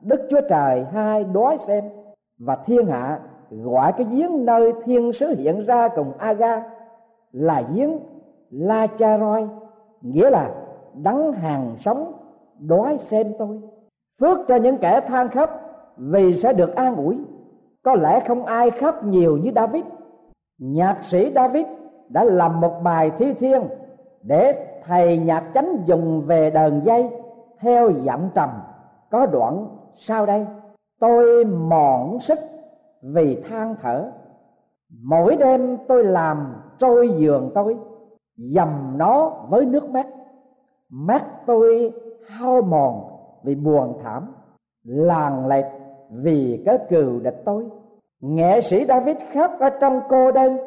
đức 0.00 0.26
chúa 0.30 0.40
trời 0.48 0.84
hai 0.92 1.24
đói 1.24 1.58
xem 1.58 1.84
và 2.38 2.56
thiên 2.64 2.86
hạ 2.86 3.18
gọi 3.50 3.92
cái 3.92 4.06
giếng 4.10 4.44
nơi 4.44 4.72
thiên 4.84 5.12
sứ 5.12 5.34
hiện 5.38 5.60
ra 5.60 5.88
cùng 5.88 6.12
aga 6.18 6.62
là 7.32 7.62
giếng 7.74 7.98
la 8.50 8.86
cha 8.86 9.18
roi 9.18 9.48
nghĩa 10.02 10.30
là 10.30 10.50
đắng 10.94 11.32
hàng 11.32 11.74
sống 11.78 12.12
đói 12.58 12.98
xem 12.98 13.32
tôi. 13.38 13.60
Phước 14.20 14.38
cho 14.48 14.56
những 14.56 14.78
kẻ 14.78 15.00
than 15.00 15.28
khóc 15.28 15.60
vì 15.96 16.36
sẽ 16.36 16.52
được 16.52 16.74
an 16.74 16.96
ủi. 16.96 17.18
Có 17.82 17.94
lẽ 17.94 18.24
không 18.28 18.44
ai 18.44 18.70
khóc 18.70 19.04
nhiều 19.04 19.36
như 19.36 19.50
david. 19.54 19.84
Nhạc 20.58 21.04
sĩ 21.04 21.32
david 21.34 21.66
đã 22.08 22.24
làm 22.24 22.60
một 22.60 22.80
bài 22.82 23.10
thi 23.18 23.34
thiên 23.34 23.62
để 24.22 24.66
thầy 24.84 25.18
nhạc 25.18 25.44
chánh 25.54 25.76
dùng 25.84 26.20
về 26.26 26.50
đờn 26.50 26.80
dây 26.84 27.10
theo 27.60 27.90
giọng 27.90 28.30
trầm. 28.34 28.50
Có 29.10 29.26
đoạn 29.26 29.66
sau 29.96 30.26
đây? 30.26 30.46
Tôi 31.00 31.44
mòn 31.44 32.20
sức 32.20 32.38
vì 33.02 33.42
than 33.42 33.74
thở. 33.82 34.10
Mỗi 35.02 35.36
đêm 35.36 35.76
tôi 35.88 36.04
làm 36.04 36.62
trôi 36.78 37.08
giường 37.08 37.50
tôi, 37.54 37.76
dầm 38.36 38.98
nó 38.98 39.30
với 39.48 39.64
nước 39.64 39.90
mắt 39.90 40.06
mắt 40.88 41.24
tôi 41.46 41.92
hao 42.28 42.62
mòn 42.62 43.04
vì 43.42 43.54
buồn 43.54 43.98
thảm, 44.02 44.34
làng 44.84 45.46
lệch 45.46 45.64
vì 46.10 46.62
cái 46.66 46.78
cừu 46.88 47.20
địch 47.20 47.42
tôi. 47.44 47.66
Nghệ 48.20 48.60
sĩ 48.60 48.84
david 48.84 49.16
khóc 49.34 49.52
ở 49.60 49.70
trong 49.80 50.00
cô 50.08 50.32
đơn, 50.32 50.58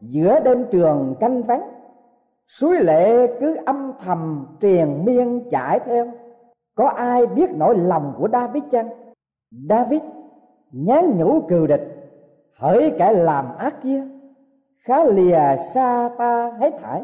giữa 0.00 0.40
đêm 0.40 0.64
trường 0.70 1.14
canh 1.20 1.42
vắng 1.42 1.62
suối 2.48 2.76
lệ 2.80 3.26
cứ 3.40 3.56
âm 3.66 3.92
thầm 3.98 4.46
triền 4.60 5.04
miên 5.04 5.50
chảy 5.50 5.80
theo 5.80 6.06
có 6.74 6.88
ai 6.88 7.26
biết 7.26 7.50
nỗi 7.54 7.78
lòng 7.78 8.14
của 8.18 8.28
david 8.32 8.62
chăng? 8.70 8.88
David 9.68 10.02
nhán 10.72 11.18
nhủ 11.18 11.40
cừu 11.48 11.66
địch, 11.66 12.10
hỡi 12.56 12.92
kẻ 12.98 13.12
làm 13.12 13.56
ác 13.56 13.82
kia. 13.82 14.04
Khá 14.78 15.04
lìa 15.04 15.56
xa 15.74 16.10
ta 16.18 16.52
hết 16.60 16.78
thải 16.78 17.02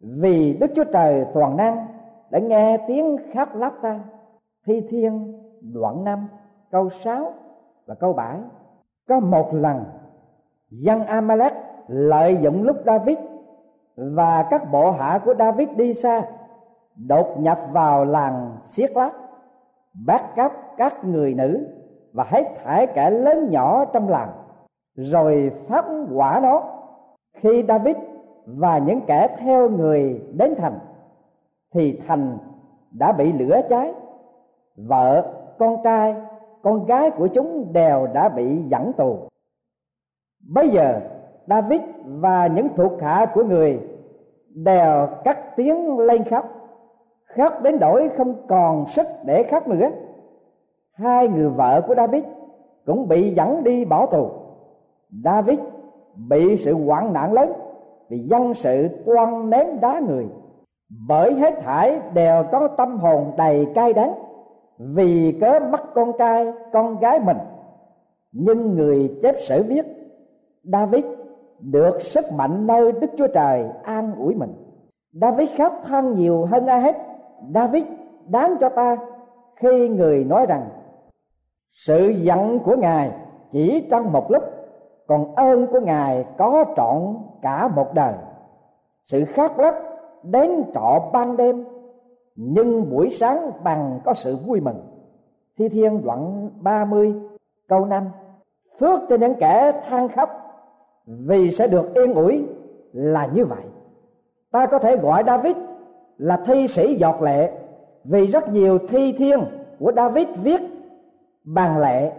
vì 0.00 0.56
đức 0.60 0.70
chúa 0.74 0.84
trời 0.84 1.26
toàn 1.34 1.56
năng 1.56 1.86
đã 2.30 2.38
nghe 2.38 2.78
tiếng 2.88 3.16
khát 3.32 3.56
lắp 3.56 3.72
ta. 3.82 4.00
Thi 4.66 4.80
thiên 4.88 5.40
đoạn 5.60 6.04
năm, 6.04 6.28
câu 6.70 6.88
6 6.88 7.32
và 7.86 7.94
câu 7.94 8.12
7 8.12 8.38
có 9.08 9.20
một 9.20 9.54
lần, 9.54 9.84
dân 10.70 11.06
Amalek 11.06 11.52
lợi 11.88 12.36
dụng 12.40 12.62
lúc 12.62 12.76
David 12.86 13.18
và 13.98 14.46
các 14.50 14.70
bộ 14.72 14.90
hạ 14.90 15.20
của 15.24 15.34
David 15.38 15.68
đi 15.76 15.94
xa, 15.94 16.22
đột 16.96 17.40
nhập 17.40 17.60
vào 17.72 18.04
làng 18.04 18.56
Siết 18.62 18.90
Lát, 18.96 19.10
bắt 20.06 20.36
cắp 20.36 20.52
các 20.76 21.04
người 21.04 21.34
nữ 21.34 21.66
và 22.12 22.24
hết 22.28 22.44
thải 22.64 22.86
kẻ 22.86 23.10
lớn 23.10 23.50
nhỏ 23.50 23.84
trong 23.84 24.08
làng, 24.08 24.32
rồi 24.94 25.50
phát 25.68 25.84
quả 26.14 26.40
nó. 26.42 26.62
Khi 27.34 27.64
David 27.68 27.96
và 28.46 28.78
những 28.78 29.00
kẻ 29.06 29.28
theo 29.38 29.70
người 29.70 30.22
đến 30.32 30.54
thành, 30.58 30.78
thì 31.74 32.00
thành 32.06 32.38
đã 32.90 33.12
bị 33.12 33.32
lửa 33.32 33.60
cháy, 33.68 33.94
vợ, 34.76 35.32
con 35.58 35.76
trai, 35.84 36.14
con 36.62 36.86
gái 36.86 37.10
của 37.10 37.26
chúng 37.26 37.72
đều 37.72 38.06
đã 38.06 38.28
bị 38.28 38.62
dẫn 38.68 38.92
tù. 38.92 39.18
Bây 40.48 40.68
giờ 40.68 41.00
david 41.48 41.80
và 42.04 42.46
những 42.46 42.68
thuộc 42.76 42.92
hạ 43.02 43.26
của 43.34 43.44
người 43.44 43.80
đều 44.48 45.08
cắt 45.24 45.56
tiếng 45.56 45.98
lên 45.98 46.24
khóc. 46.24 46.44
Khóc 47.36 47.62
đến 47.62 47.78
đổi 47.78 48.08
không 48.16 48.34
còn 48.48 48.86
sức 48.86 49.06
để 49.24 49.42
khóc 49.42 49.68
nữa. 49.68 49.90
Hai 50.92 51.28
người 51.28 51.48
vợ 51.48 51.82
của 51.86 51.94
david 51.94 52.24
cũng 52.86 53.08
bị 53.08 53.34
dẫn 53.34 53.64
đi 53.64 53.84
bỏ 53.84 54.06
tù. 54.06 54.30
David 55.24 55.58
bị 56.16 56.56
sự 56.56 56.84
hoạn 56.84 57.12
nạn 57.12 57.32
lớn 57.32 57.52
vì 58.08 58.18
dân 58.18 58.54
sự 58.54 58.88
quăng 59.04 59.50
ném 59.50 59.80
đá 59.80 60.00
người. 60.00 60.26
Bởi 61.08 61.34
hết 61.34 61.60
thải 61.60 62.00
đều 62.14 62.44
có 62.52 62.68
tâm 62.68 62.98
hồn 62.98 63.32
đầy 63.36 63.66
cay 63.74 63.92
đắng 63.92 64.14
vì 64.78 65.38
cớ 65.40 65.60
mất 65.60 65.94
con 65.94 66.12
trai, 66.18 66.52
con 66.72 66.98
gái 66.98 67.20
mình. 67.20 67.36
Nhưng 68.32 68.74
người 68.74 69.18
chép 69.22 69.34
sử 69.38 69.62
viết, 69.62 69.86
David 70.64 71.04
được 71.60 72.02
sức 72.02 72.24
mạnh 72.32 72.66
nơi 72.66 72.92
Đức 72.92 73.10
Chúa 73.16 73.26
Trời 73.26 73.64
an 73.82 74.14
ủi 74.18 74.34
mình. 74.34 74.54
David 75.12 75.48
khóc 75.58 75.72
than 75.84 76.14
nhiều 76.14 76.44
hơn 76.44 76.66
ai 76.66 76.80
hết. 76.80 76.96
David 77.54 77.84
đáng 78.26 78.56
cho 78.60 78.68
ta 78.68 78.96
khi 79.56 79.88
người 79.88 80.24
nói 80.24 80.46
rằng, 80.46 80.68
sự 81.72 82.08
giận 82.08 82.58
của 82.58 82.76
ngài 82.76 83.12
chỉ 83.52 83.86
trong 83.90 84.12
một 84.12 84.30
lúc, 84.30 84.42
còn 85.06 85.34
ơn 85.34 85.66
của 85.66 85.80
ngài 85.80 86.24
có 86.38 86.64
trọn 86.76 87.16
cả 87.42 87.68
một 87.68 87.94
đời. 87.94 88.14
Sự 89.04 89.24
khát 89.24 89.58
lấp 89.58 89.74
đến 90.22 90.64
trọ 90.74 91.10
ban 91.12 91.36
đêm, 91.36 91.64
nhưng 92.36 92.90
buổi 92.90 93.10
sáng 93.10 93.50
bằng 93.64 94.00
có 94.04 94.14
sự 94.14 94.36
vui 94.46 94.60
mừng. 94.60 94.80
Thi 95.58 95.68
thiên 95.68 96.04
đoạn 96.04 96.50
30 96.60 97.14
câu 97.68 97.84
5 97.84 98.08
phước 98.78 99.00
cho 99.08 99.16
những 99.16 99.34
kẻ 99.34 99.72
than 99.88 100.08
khóc 100.08 100.47
vì 101.08 101.50
sẽ 101.50 101.66
được 101.66 101.94
yên 101.94 102.14
ủi 102.14 102.44
là 102.92 103.28
như 103.34 103.44
vậy. 103.44 103.62
Ta 104.50 104.66
có 104.66 104.78
thể 104.78 104.96
gọi 104.96 105.22
David 105.26 105.56
là 106.18 106.36
thi 106.46 106.68
sĩ 106.68 106.94
giọt 106.94 107.22
lệ, 107.22 107.52
vì 108.04 108.26
rất 108.26 108.52
nhiều 108.52 108.78
thi 108.88 109.12
thiên 109.12 109.40
của 109.78 109.92
David 109.96 110.28
viết 110.42 110.60
bằng 111.44 111.78
lệ. 111.78 112.12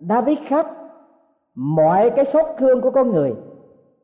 David 0.00 0.38
khóc 0.50 0.66
mọi 1.54 2.10
cái 2.10 2.24
xót 2.24 2.44
thương 2.58 2.80
của 2.80 2.90
con 2.90 3.10
người 3.10 3.34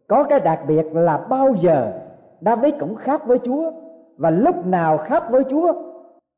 có 0.09 0.25
cái 0.25 0.41
đặc 0.41 0.61
biệt 0.69 0.87
là 0.93 1.27
bao 1.31 1.55
giờ 1.61 1.93
David 2.41 2.75
cũng 2.81 2.95
khóc 2.95 3.27
với 3.27 3.39
Chúa, 3.39 3.71
và 4.17 4.31
lúc 4.31 4.67
nào 4.67 4.99
khóc 4.99 5.23
với 5.31 5.45
Chúa, 5.45 5.73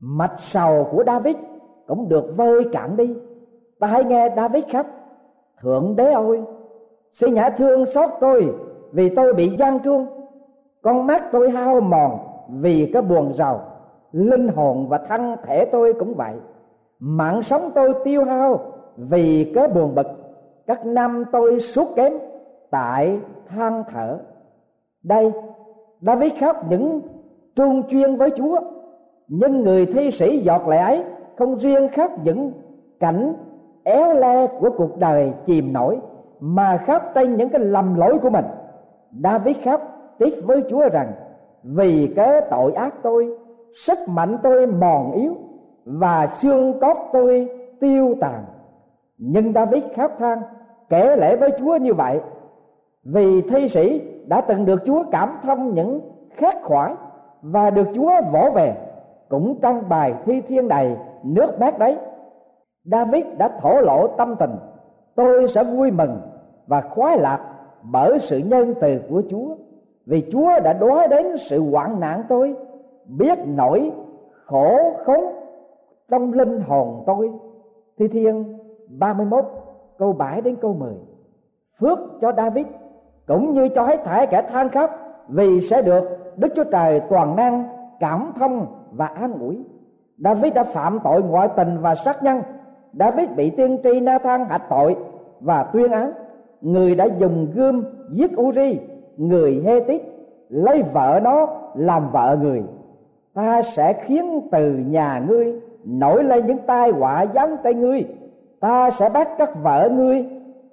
mạch 0.01 0.35
sầu 0.37 0.89
của 0.93 1.05
David 1.07 1.37
cũng 1.87 2.09
được 2.09 2.37
vơi 2.37 2.65
cạn 2.73 2.97
đi. 2.97 3.15
Ta 3.81 3.87
hãy 3.87 4.05
nghe 4.05 4.35
David 4.37 4.65
khóc 4.73 4.87
thượng 5.61 5.97
đế 5.97 6.13
ơi 6.13 6.43
xin 7.17 7.35
nhã 7.35 7.51
thương 7.51 7.87
xót 7.87 8.11
tôi, 8.21 8.55
vì 8.93 9.09
tôi 9.09 9.35
bị 9.35 9.57
gian 9.57 9.79
truông. 9.85 10.07
Con 10.83 11.07
mắt 11.07 11.23
tôi 11.33 11.51
hao 11.51 11.81
mòn 11.81 12.19
vì 12.49 12.91
cái 12.93 13.03
buồn 13.03 13.33
rầu. 13.33 13.61
Linh 14.13 14.49
hồn 14.49 14.89
và 14.89 14.99
thân 14.99 15.37
thể 15.47 15.65
tôi 15.65 15.93
cũng 15.93 16.15
vậy. 16.15 16.35
Mạng 16.99 17.43
sống 17.43 17.63
tôi 17.75 17.95
tiêu 18.05 18.25
hao 18.25 18.61
vì 18.97 19.53
cái 19.55 19.69
buồn 19.69 19.95
bực. 19.95 20.07
Các 20.67 20.87
năm 20.87 21.25
tôi 21.33 21.61
suốt 21.61 21.87
kém 21.97 22.13
tại 22.71 23.19
than 23.47 23.85
thở. 23.89 24.19
Đây 25.03 25.33
David 26.01 26.33
khóc 26.41 26.57
những 26.71 27.01
trung 27.55 27.83
chuyên 27.89 28.17
với 28.17 28.31
Chúa. 28.37 28.59
Nhưng 29.29 29.63
người 29.63 29.87
thi 29.87 30.11
sĩ 30.11 30.39
giọt 30.39 30.69
lệ 30.69 30.77
ấy 30.77 31.05
không 31.39 31.59
riêng 31.59 31.89
khóc 31.97 32.11
những 32.25 32.53
cảnh 33.01 33.35
éo 33.85 34.15
le 34.15 34.47
của 34.61 34.71
cuộc 34.77 34.99
đời 34.99 35.33
chìm 35.47 35.73
nổi 35.73 35.99
mà 36.41 36.85
khóc 36.87 37.03
trên 37.15 37.37
những 37.37 37.49
cái 37.49 37.61
lầm 37.61 37.95
lỗi 37.95 38.19
của 38.23 38.31
mình. 38.31 38.45
David 39.25 39.57
khóc 39.65 39.81
tiếp 40.19 40.33
với 40.47 40.63
Chúa 40.69 40.89
rằng, 40.89 41.13
vì 41.63 42.13
cái 42.17 42.41
tội 42.51 42.73
ác 42.73 42.95
tôi, 43.03 43.39
sức 43.85 43.99
mạnh 44.09 44.39
tôi 44.43 44.67
mòn 44.67 45.13
yếu 45.13 45.35
và 45.85 46.27
xương 46.27 46.81
cốt 46.81 46.97
tôi 47.13 47.49
tiêu 47.81 48.15
tàn. 48.21 48.45
Nhưng 49.19 49.53
David 49.53 49.85
khóc 49.97 50.13
than, 50.19 50.43
kể 50.89 51.17
lễ 51.17 51.37
với 51.37 51.51
Chúa 51.59 51.77
như 51.77 51.95
vậy, 51.95 52.21
vì 53.05 53.41
thi 53.41 53.69
sĩ 53.69 54.03
đã 54.27 54.41
từng 54.41 54.65
được 54.65 54.83
Chúa 54.85 55.03
cảm 55.11 55.39
thông 55.43 55.75
những 55.75 56.01
khát 56.31 56.55
khoải 56.63 56.95
và 57.43 57.71
được 57.71 57.87
Chúa 57.95 58.11
vỗ 58.33 58.51
về. 58.55 58.75
Cũng 59.29 59.59
trong 59.63 59.89
bài 59.89 60.15
thi 60.25 60.41
thiên 60.41 60.69
đầy 60.69 60.97
nước 61.23 61.59
bát 61.59 61.79
đấy, 61.79 61.97
David 62.85 63.25
đã 63.39 63.49
thổ 63.49 63.81
lộ 63.81 64.07
tâm 64.07 64.37
tình 64.39 64.51
tôi 65.17 65.49
sẽ 65.49 65.65
vui 65.65 65.91
mừng 65.91 66.21
và 66.67 66.81
khoái 66.81 67.19
lạc 67.19 67.41
bởi 67.83 68.19
sự 68.21 68.39
nhân 68.39 68.75
từ 68.81 69.01
của 69.11 69.23
Chúa. 69.31 69.57
Vì 70.07 70.31
Chúa 70.33 70.61
đã 70.65 70.73
đối 70.73 71.09
đến 71.09 71.37
sự 71.37 71.71
hoạn 71.71 72.01
nạn 72.01 72.23
tôi, 72.29 72.55
biết 73.07 73.39
nỗi 73.47 73.91
khổ 74.45 74.79
khốn 75.05 75.25
trong 76.11 76.33
linh 76.33 76.61
hồn 76.61 77.03
tôi. 77.07 77.33
Thi 77.99 78.09
thiên 78.09 78.59
31 78.89 79.45
câu 79.99 80.13
7 80.13 80.41
đến 80.41 80.57
câu 80.61 80.75
10 80.75 80.95
phước 81.81 81.99
cho 82.21 82.33
David 82.37 82.67
cũng 83.27 83.55
như 83.55 83.69
cho 83.69 83.87
hết 83.87 84.05
thảy 84.05 84.27
kẻ 84.27 84.43
than 84.43 84.69
khóc, 84.69 84.91
vì 85.29 85.61
sẽ 85.61 85.83
được 85.83 86.05
Đức 86.37 86.53
Chúa 86.57 86.65
Trời 86.65 87.01
toàn 87.01 87.37
năng 87.37 87.65
cảm 88.01 88.33
thông 88.39 88.67
và 88.93 89.07
an 89.07 89.39
ủi. 89.41 89.65
David 90.19 90.53
đã 90.55 90.65
phạm 90.65 90.99
tội 91.05 91.23
ngoại 91.23 91.49
tình 91.57 91.79
và 91.81 91.95
sát 91.95 92.23
nhân 92.23 92.43
David 92.99 93.29
bị 93.37 93.51
tiên 93.51 93.79
tri 93.83 94.01
Nathan 94.01 94.45
hạch 94.45 94.69
tội 94.71 94.97
và 95.41 95.63
tuyên 95.63 95.93
án. 95.93 96.13
Người 96.61 96.95
đã 96.95 97.05
dùng 97.19 97.47
gươm 97.55 97.85
giết 98.11 98.31
Uri, 98.41 98.79
người 99.17 99.63
Hethit 99.65 100.03
lấy 100.49 100.83
vợ 100.93 101.21
nó 101.23 101.49
làm 101.75 102.11
vợ 102.13 102.39
người. 102.43 102.63
Ta 103.35 103.63
sẽ 103.63 103.93
khiến 103.93 104.49
từ 104.53 104.73
nhà 104.73 105.25
ngươi 105.29 105.61
nổi 105.85 106.25
lên 106.25 106.47
những 106.47 106.59
tai 106.67 106.91
họa 106.91 107.27
giáng 107.35 107.57
tay 107.63 107.75
ngươi. 107.75 108.05
Ta 108.61 108.91
sẽ 108.91 109.09
bắt 109.15 109.29
các 109.39 109.63
vợ 109.63 109.89
ngươi 109.93 110.27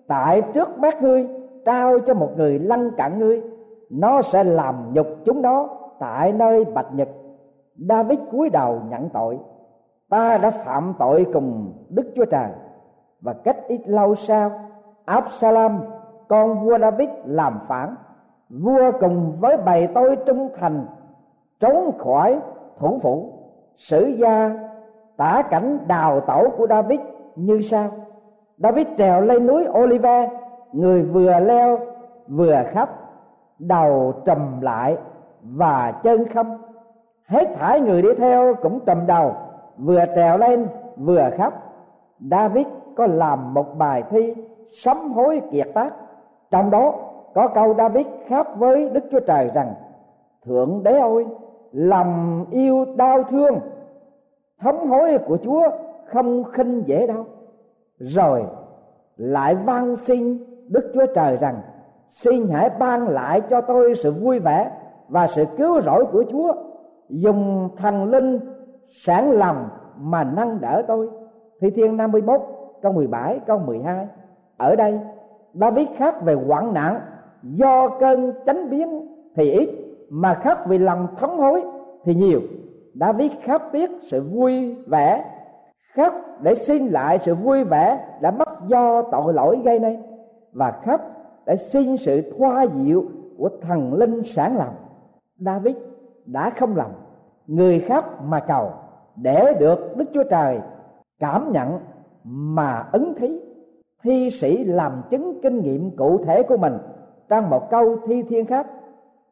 tại 0.07 0.41
trước 0.53 0.79
mắt 0.79 1.01
ngươi, 1.01 1.27
trao 1.65 1.99
cho 1.99 2.13
một 2.13 2.29
người 2.37 2.59
lăng 2.59 2.91
cặn 2.97 3.19
ngươi. 3.19 3.41
Nó 3.89 4.21
sẽ 4.21 4.43
làm 4.43 4.93
nhục 4.93 5.07
chúng 5.25 5.41
nó 5.41 5.69
tại 5.99 6.31
nơi 6.31 6.65
bạch 6.65 6.93
nhật. 6.93 7.09
David 7.89 8.19
cúi 8.31 8.49
đầu 8.49 8.81
nhận 8.89 9.09
tội 9.09 9.37
ta 10.13 10.37
đã 10.37 10.49
phạm 10.49 10.93
tội 10.99 11.25
cùng 11.33 11.73
đức 11.89 12.11
chúa 12.15 12.25
trời. 12.25 12.49
Và 13.21 13.33
cách 13.33 13.57
ít 13.67 13.81
lâu 13.85 14.15
sau, 14.15 14.51
absalom, 15.05 15.79
con 16.27 16.59
vua 16.59 16.77
david, 16.79 17.09
làm 17.25 17.59
phản. 17.67 17.95
Vua 18.49 18.91
cùng 18.99 19.37
với 19.39 19.57
bầy 19.57 19.87
tôi 19.87 20.17
trung 20.25 20.49
thành, 20.59 20.85
trốn 21.59 21.97
khỏi 21.97 22.39
thủ 22.79 22.97
phủ. 23.01 23.33
Sử 23.75 24.05
gia, 24.05 24.55
tả 25.17 25.41
cảnh 25.49 25.79
đào 25.87 26.19
tẩu 26.19 26.49
của 26.57 26.67
david 26.67 26.99
như 27.35 27.61
sau. 27.61 27.89
David 28.57 28.87
trèo 28.97 29.21
lên 29.21 29.47
núi 29.47 29.65
olive, 29.83 30.29
người 30.71 31.03
vừa 31.03 31.39
leo, 31.39 31.79
vừa 32.27 32.63
khóc, 32.73 32.89
đầu 33.59 34.13
trầm 34.25 34.61
lại 34.61 34.97
và 35.43 35.91
chân 36.03 36.25
không. 36.33 36.57
Hết 37.27 37.55
thải 37.55 37.81
người 37.81 38.01
đi 38.01 38.09
theo 38.17 38.53
cũng 38.61 38.79
trầm 38.85 39.07
đầu 39.07 39.35
vừa 39.77 40.05
trèo 40.15 40.37
lên, 40.37 40.67
vừa 40.97 41.29
khóc. 41.37 41.53
David 42.31 42.67
có 42.95 43.07
làm 43.07 43.53
một 43.53 43.77
bài 43.77 44.03
thi 44.09 44.33
sám 44.67 45.11
hối 45.11 45.41
kiệt 45.51 45.67
tác. 45.73 45.93
Trong 46.51 46.71
đó 46.71 46.93
có 47.33 47.47
câu 47.47 47.75
david 47.77 48.07
khóc 48.29 48.47
với 48.57 48.89
đức 48.89 49.03
chúa 49.11 49.19
trời 49.19 49.49
rằng, 49.53 49.73
thượng 50.45 50.83
đế 50.83 50.99
ơi, 50.99 51.25
lòng 51.71 52.45
yêu 52.51 52.85
đau 52.95 53.23
thương 53.23 53.59
thống 54.59 54.87
hối 54.87 55.17
của 55.17 55.37
chúa 55.37 55.69
không 56.05 56.43
khinh 56.43 56.83
dễ 56.85 57.07
đâu. 57.07 57.25
Rồi 57.97 58.43
lại 59.17 59.55
van 59.55 59.95
xin 59.95 60.37
đức 60.67 60.91
chúa 60.93 61.05
trời 61.15 61.37
rằng, 61.37 61.61
xin 62.07 62.47
hãy 62.47 62.69
ban 62.79 63.07
lại 63.07 63.41
cho 63.41 63.61
tôi 63.61 63.95
sự 63.95 64.11
vui 64.11 64.39
vẻ 64.39 64.71
và 65.09 65.27
sự 65.27 65.45
cứu 65.57 65.81
rỗi 65.81 66.05
của 66.11 66.23
chúa, 66.29 66.53
dùng 67.09 67.69
thần 67.77 68.03
linh 68.03 68.39
sáng 68.85 69.31
lòng 69.31 69.69
mà 69.97 70.23
nâng 70.23 70.61
đỡ 70.61 70.83
tôi. 70.87 71.09
Thi 71.61 71.69
thiên 71.69 71.97
51 71.97 72.41
câu 72.81 72.91
17 72.91 73.39
câu 73.45 73.59
12 73.59 74.07
ở 74.57 74.75
đây, 74.75 74.99
David 75.53 75.87
khác 75.97 76.15
về 76.23 76.33
hoạn 76.33 76.73
nạn. 76.73 76.99
Do 77.43 77.89
cơn 77.99 78.33
chánh 78.45 78.69
biến 78.69 79.07
thì 79.35 79.51
ít, 79.51 79.69
mà 80.09 80.33
khác 80.33 80.57
vì 80.67 80.77
lòng 80.77 81.07
thống 81.17 81.37
hối 81.37 81.63
thì 82.03 82.15
nhiều. 82.15 82.39
David 82.93 83.31
khác 83.41 83.61
biết 83.73 83.89
sự 84.01 84.21
vui 84.21 84.75
vẻ. 84.87 85.25
Khóc 85.95 86.13
để 86.41 86.55
xin 86.55 86.87
lại 86.87 87.19
sự 87.19 87.35
vui 87.35 87.63
vẻ 87.63 88.07
đã 88.21 88.31
mất 88.31 88.49
do 88.67 89.01
tội 89.11 89.33
lỗi 89.33 89.59
gây 89.65 89.79
nên. 89.79 90.01
Và 90.53 90.81
khóc 90.85 91.01
để 91.45 91.55
xin 91.55 91.97
sự 91.97 92.33
thoa 92.37 92.63
dịu 92.63 93.03
của 93.37 93.49
thần 93.61 93.93
linh 93.93 94.23
sáng 94.23 94.57
lòng. 94.57 94.75
David 95.37 95.75
đã 96.25 96.49
không 96.49 96.75
lòng 96.75 96.91
người 97.47 97.79
khác 97.79 98.05
mà 98.21 98.39
cầu 98.39 98.71
để 99.15 99.53
được 99.59 99.97
Đức 99.97 100.05
Chúa 100.13 100.23
Trời 100.23 100.59
cảm 101.19 101.51
nhận 101.51 101.79
mà 102.23 102.89
ứng 102.91 103.13
thí. 103.15 103.39
Thi 104.03 104.29
sĩ 104.29 104.63
làm 104.63 105.01
chứng 105.09 105.39
kinh 105.43 105.59
nghiệm 105.59 105.97
cụ 105.97 106.17
thể 106.23 106.43
của 106.43 106.57
mình 106.57 106.77
trong 107.29 107.49
một 107.49 107.69
câu 107.69 107.97
thi 108.05 108.23
thiên 108.23 108.45
khác. 108.45 108.67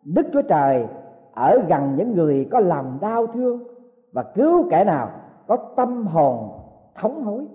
Đức 0.04 0.28
Chúa 0.34 0.42
Trời 0.42 0.88
ở 1.32 1.60
gần 1.70 1.96
những 1.96 2.16
người 2.16 2.48
có 2.52 2.60
lòng 2.60 2.98
đau 3.02 3.28
thương 3.28 3.64
và 4.12 4.24
cứu 4.24 4.70
kẻ 4.70 4.84
nào 4.84 5.10
có 5.48 5.58
tâm 5.76 6.08
hồn 6.08 6.50
thống 6.96 7.24
hối. 7.24 7.46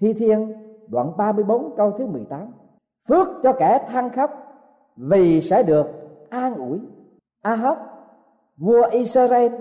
Thi 0.00 0.12
thiên 0.12 0.52
đoạn 0.88 1.12
34 1.16 1.76
câu 1.76 1.90
thứ 1.90 2.06
18 2.06 2.52
phước 3.08 3.28
cho 3.42 3.52
kẻ 3.52 3.86
than 3.88 4.10
khóc 4.10 4.30
vì 4.96 5.40
sẽ 5.40 5.62
được 5.62 5.86
an 6.30 6.54
ủi. 6.54 6.80
A 7.42 7.54
hóc 7.54 7.78
vua 8.56 8.86
Israel 8.90 9.52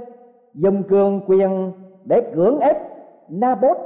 dùng 0.54 0.84
cường 0.84 1.22
quyền 1.28 1.72
để 2.06 2.32
cưỡng 2.36 2.60
ép 2.60 2.78
Nabot 3.30 3.78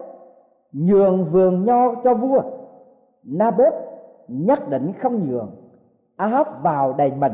nhường 0.72 1.24
vườn 1.24 1.66
nho 1.66 1.96
cho 2.04 2.14
vua. 2.14 2.42
Nabot 3.24 3.74
nhất 4.28 4.70
định 4.70 4.94
không 5.02 5.30
nhường. 5.30 5.52
Ahab 6.16 6.48
vào 6.62 6.94
đầy 6.94 7.12
mình, 7.12 7.34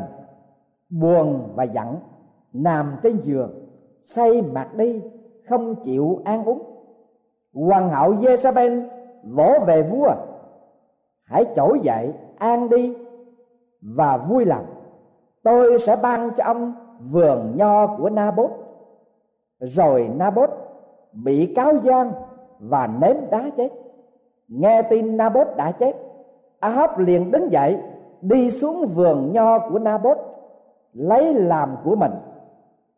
buồn 0.90 1.50
và 1.56 1.64
giận. 1.64 1.96
Nằm 2.54 2.96
trên 3.04 3.18
giường, 3.22 3.52
say 4.04 4.42
mặt 4.42 4.76
đi, 4.76 5.02
không 5.50 5.76
chịu 5.76 6.22
ăn 6.24 6.46
uống. 6.46 6.62
Hoàng 7.54 7.90
hậu 7.90 8.14
Jezabel 8.14 8.88
vỗ 9.24 9.54
về 9.68 9.82
vua. 9.82 10.12
Hãy 11.24 11.46
trỗi 11.56 11.80
dậy, 11.84 12.14
an 12.38 12.70
đi 12.70 12.96
và 13.82 14.18
vui 14.18 14.46
lòng. 14.46 14.66
Tôi 15.44 15.80
sẽ 15.80 15.96
ban 16.04 16.32
cho 16.38 16.44
ông 16.44 16.74
vườn 17.12 17.58
nho 17.58 17.98
của 17.98 18.10
Nabot 18.10 18.52
rồi 19.62 20.10
Nabot 20.18 20.50
bị 21.14 21.54
cáo 21.56 21.74
gian 21.84 22.12
và 22.60 22.88
ném 22.88 23.18
đá 23.32 23.50
chết. 23.58 23.70
Nghe 24.48 24.82
tin 24.82 25.18
Nabot 25.18 25.48
đã 25.58 25.72
chết, 25.72 25.96
Ahab 26.60 27.00
liền 27.00 27.32
đứng 27.32 27.52
dậy, 27.52 27.78
đi 28.22 28.50
xuống 28.50 28.86
vườn 28.86 29.34
nho 29.34 29.70
của 29.70 29.80
Nabot, 29.80 30.18
lấy 30.94 31.34
làm 31.34 31.76
của 31.84 31.96
mình. 31.96 32.12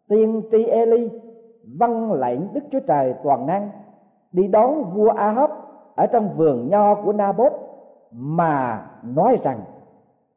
Tiên 0.08 0.42
tri 0.52 0.64
Eli 0.64 1.10
vâng 1.80 2.14
lệnh 2.14 2.54
Đức 2.54 2.62
Chúa 2.72 2.80
Trời 2.80 3.14
toàn 3.24 3.46
năng, 3.46 3.70
đi 4.32 4.48
đón 4.48 4.84
vua 4.84 5.10
Ahab 5.10 5.52
ở 5.96 6.08
trong 6.08 6.30
vườn 6.30 6.70
nho 6.70 6.96
của 6.96 7.14
Nabot, 7.14 7.54
mà 8.12 8.86
nói 9.04 9.38
rằng, 9.44 9.60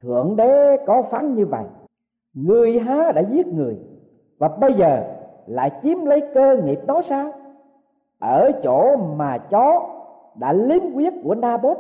thượng 0.03 0.37
đế 0.37 0.77
có 0.87 1.03
phán 1.03 1.35
như 1.35 1.47
vậy, 1.47 1.65
người 2.35 2.79
há 2.79 3.13
đã 3.13 3.21
giết 3.21 3.47
người, 3.47 3.79
và 4.39 4.49
bây 4.49 4.73
giờ 4.73 5.16
lại 5.47 5.71
chiếm 5.83 6.05
lấy 6.05 6.23
cơ 6.35 6.57
nghiệp 6.57 6.81
đó 6.87 7.03
sao? 7.03 7.33
Ở 8.19 8.51
chỗ 8.63 8.97
mà 8.97 9.39
chó 9.39 9.89
đã 10.35 10.53
liếm 10.53 10.93
huyết 10.93 11.15
của 11.25 11.35
Nabot, 11.35 11.79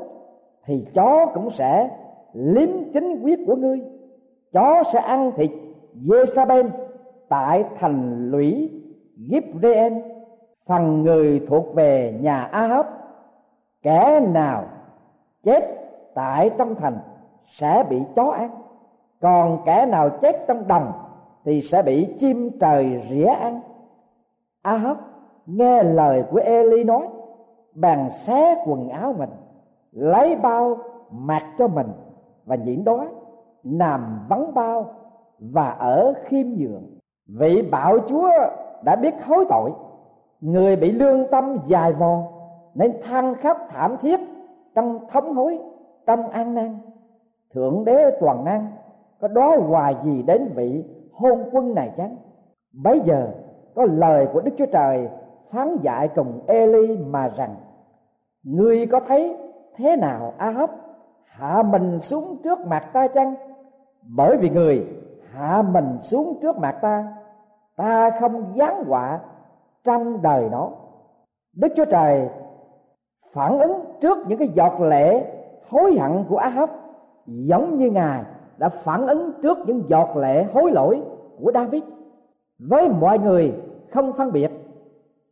thì 0.64 0.86
chó 0.94 1.26
cũng 1.26 1.50
sẽ 1.50 1.90
liếm 2.32 2.68
chính 2.92 3.20
huyết 3.20 3.38
của 3.46 3.56
ngươi. 3.56 3.80
Chó 4.52 4.82
sẽ 4.92 4.98
ăn 4.98 5.32
thịt 5.36 5.50
Jezabel 5.94 6.68
tại 7.28 7.64
thành 7.78 8.30
lũy 8.30 8.70
Gibreel 9.30 9.92
phần 10.66 11.02
người 11.02 11.44
thuộc 11.48 11.74
về 11.74 12.18
nhà 12.20 12.42
Ahab. 12.42 12.86
Kẻ 13.82 14.20
nào 14.20 14.64
chết 15.42 15.64
tại 16.14 16.50
trong 16.58 16.74
thành 16.74 16.98
sẽ 17.42 17.84
bị 17.90 18.02
chó 18.14 18.30
ăn, 18.30 18.50
còn 19.20 19.62
kẻ 19.66 19.86
nào 19.86 20.10
chết 20.20 20.44
trong 20.48 20.68
đồng 20.68 20.92
thì 21.46 21.60
sẽ 21.60 21.82
bị 21.82 22.14
chim 22.18 22.50
trời 22.60 23.02
rỉa 23.08 23.26
ăn. 23.26 23.60
Ahab 24.62 24.96
nghe 25.46 25.82
lời 25.82 26.24
của 26.30 26.40
Eli 26.44 26.84
nói 26.84 27.08
bàn 27.74 28.10
xé 28.10 28.64
quần 28.66 28.88
áo 28.88 29.14
mình, 29.18 29.30
lấy 29.92 30.36
bao 30.36 30.78
mặc 31.10 31.42
cho 31.58 31.68
mình 31.68 31.88
và 32.44 32.56
nhịn 32.56 32.84
đói, 32.84 33.06
nằm 33.62 34.26
vắng 34.28 34.54
bao 34.54 34.94
và 35.38 35.70
ở 35.70 36.14
khiêm 36.24 36.46
nhường. 36.46 36.82
Vị 37.26 37.68
bạo 37.70 37.98
chúa 38.06 38.30
đã 38.82 38.96
biết 38.96 39.24
hối 39.24 39.44
tội, 39.48 39.72
người 40.40 40.76
bị 40.76 40.92
lương 40.92 41.30
tâm 41.30 41.58
dài 41.66 41.92
vò, 41.92 42.22
nên 42.74 42.92
than 43.02 43.34
khóc 43.34 43.58
thảm 43.68 43.96
thiết 44.00 44.20
trong 44.74 44.98
thống 45.10 45.34
hối, 45.34 45.58
trong 46.06 46.28
an 46.28 46.54
nan 46.54 46.78
thượng 47.54 47.84
đế 47.84 48.10
toàn 48.20 48.44
năng 48.44 48.66
có 49.20 49.28
đó 49.28 49.56
hoài 49.68 49.96
gì 50.04 50.22
đến 50.22 50.52
vị 50.54 50.84
hôn 51.16 51.48
quân 51.52 51.74
này 51.74 51.90
chăng? 51.96 52.16
Bấy 52.72 53.00
giờ, 53.04 53.28
có 53.74 53.84
lời 53.84 54.28
của 54.32 54.40
đức 54.40 54.52
chúa 54.56 54.66
trời 54.66 55.08
phán 55.50 55.76
dạy 55.82 56.08
cùng 56.08 56.40
eli 56.46 56.96
mà 56.96 57.28
rằng 57.28 57.54
ngươi 58.42 58.86
có 58.86 59.00
thấy 59.00 59.36
thế 59.76 59.96
nào 59.96 60.34
a 60.38 60.50
hấp 60.50 60.70
hạ 61.24 61.62
mình 61.62 61.98
xuống 61.98 62.24
trước 62.44 62.58
mặt 62.66 62.90
ta 62.92 63.08
chăng? 63.08 63.34
Bởi 64.16 64.36
vì 64.36 64.50
người 64.50 64.86
hạ 65.32 65.62
mình 65.62 65.98
xuống 65.98 66.38
trước 66.42 66.58
mặt 66.58 66.78
ta 66.82 67.16
ta 67.76 68.10
không 68.20 68.52
giáng 68.58 68.84
họa 68.84 69.20
trong 69.84 70.22
đời 70.22 70.48
nó. 70.50 70.70
đức 71.56 71.68
chúa 71.76 71.84
trời 71.84 72.28
phản 73.32 73.58
ứng 73.58 73.84
trước 74.00 74.18
những 74.28 74.38
cái 74.38 74.48
giọt 74.48 74.80
lệ 74.80 75.32
hối 75.70 75.98
hận 75.98 76.24
của 76.28 76.36
á 76.36 76.48
hấp 76.48 76.70
giống 77.26 77.76
như 77.76 77.90
ngài 77.90 78.24
đã 78.58 78.68
phản 78.68 79.06
ứng 79.06 79.32
trước 79.42 79.58
những 79.66 79.82
giọt 79.88 80.16
lệ 80.16 80.44
hối 80.44 80.70
lỗi 80.72 81.02
của 81.42 81.52
david. 81.54 81.82
Với 82.58 82.88
mọi 82.88 83.18
người 83.18 83.54
không 83.90 84.12
phân 84.12 84.32
biệt 84.32 84.50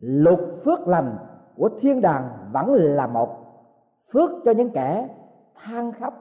lục 0.01 0.41
phước 0.65 0.89
lành 0.89 1.17
của 1.57 1.69
thiên 1.81 2.01
đàng 2.01 2.29
vẫn 2.53 2.75
là 2.75 3.07
một, 3.07 3.29
phước 4.13 4.31
cho 4.45 4.53
những 4.53 4.71
kẻ 4.71 5.09
than 5.55 5.93
khóc 5.93 6.15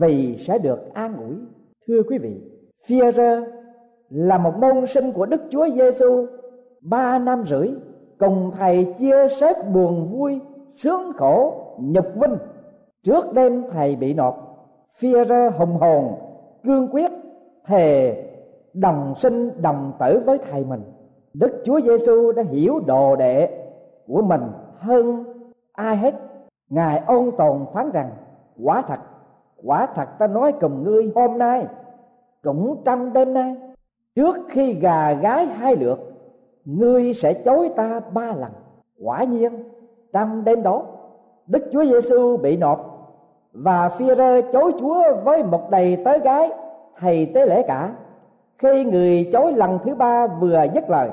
vì 0.00 0.36
sẽ 0.36 0.58
được 0.58 0.94
an 0.94 1.16
ủi. 1.16 1.36
Thưa 1.86 2.02
quý 2.08 2.18
vị 2.18 2.40
Führer 2.88 3.44
là 4.10 4.38
một 4.38 4.58
môn 4.58 4.86
sinh 4.86 5.12
của 5.12 5.26
Đức 5.26 5.40
Chúa 5.50 5.66
Giêsu 5.74 6.26
ba 6.80 7.18
năm 7.18 7.42
rưỡi 7.44 7.70
cùng 8.18 8.50
thầy 8.58 8.94
chia 8.98 9.28
sớt 9.28 9.56
buồn 9.74 10.04
vui, 10.04 10.40
sướng 10.70 11.12
khổ, 11.16 11.64
nhục 11.80 12.06
vinh 12.14 12.36
trước 13.02 13.32
đêm 13.32 13.64
thầy 13.70 13.96
bị 13.96 14.14
nộp. 14.14 14.47
Führer 15.00 15.50
hùng 15.50 15.76
hồn, 15.80 16.14
cương 16.64 16.88
quyết 16.92 17.10
thề 17.66 18.24
đồng 18.72 19.14
sinh 19.14 19.62
đồng 19.62 19.92
tử 20.00 20.22
với 20.26 20.38
thầy 20.50 20.64
mình. 20.64 20.82
Đức 21.34 21.62
Chúa 21.64 21.80
Giêsu 21.80 22.32
đã 22.32 22.42
hiểu 22.42 22.80
đồ 22.86 23.16
đệ 23.16 23.64
của 24.06 24.22
mình 24.22 24.42
hơn 24.78 25.24
ai 25.72 25.96
hết. 25.96 26.14
Ngài 26.68 27.02
ôn 27.06 27.30
tồn 27.38 27.64
phán 27.72 27.90
rằng, 27.90 28.10
quả 28.62 28.82
thật 28.82 28.98
quả 29.64 29.86
thật 29.94 30.08
ta 30.18 30.26
nói 30.26 30.52
cùng 30.60 30.82
ngươi 30.82 31.12
hôm 31.14 31.38
nay, 31.38 31.66
cũng 32.42 32.82
trong 32.84 33.12
đêm 33.12 33.34
nay. 33.34 33.56
Trước 34.14 34.36
khi 34.48 34.72
gà 34.72 35.12
gái 35.12 35.46
hai 35.46 35.76
lượt, 35.76 35.98
ngươi 36.64 37.14
sẽ 37.14 37.34
chối 37.44 37.70
ta 37.76 38.00
ba 38.12 38.34
lần. 38.34 38.52
Quả 39.02 39.24
nhiên, 39.24 39.52
trong 40.12 40.44
đêm 40.44 40.62
đó, 40.62 40.82
đức 41.46 41.68
chúa 41.72 41.84
giêsu 41.84 42.36
bị 42.36 42.56
nộp 42.56 42.87
và 43.62 43.88
phi 43.88 44.06
rơ 44.06 44.40
chối 44.52 44.72
chúa 44.78 45.02
với 45.24 45.42
một 45.42 45.70
đầy 45.70 45.96
tớ 46.04 46.18
gái 46.18 46.50
thầy 46.98 47.26
tế 47.34 47.46
lễ 47.46 47.62
cả. 47.62 47.92
Khi 48.58 48.84
người 48.84 49.28
chối 49.32 49.52
lần 49.52 49.78
thứ 49.82 49.94
ba 49.94 50.26
vừa 50.26 50.64
dứt 50.74 50.90
lời, 50.90 51.10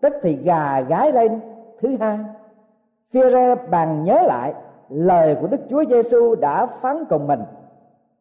tức 0.00 0.12
thì 0.22 0.36
gà 0.36 0.80
gái 0.80 1.12
lên 1.12 1.40
thứ 1.80 1.96
hai. 2.00 2.18
Phi 3.10 3.20
rơ 3.20 3.54
bàn 3.54 4.04
nhớ 4.04 4.22
lại, 4.26 4.54
lời 4.88 5.36
của 5.40 5.46
đức 5.46 5.60
chúa 5.70 5.84
giêsu 5.84 6.34
đã 6.34 6.66
phán 6.66 7.04
cùng 7.10 7.26
mình. 7.26 7.40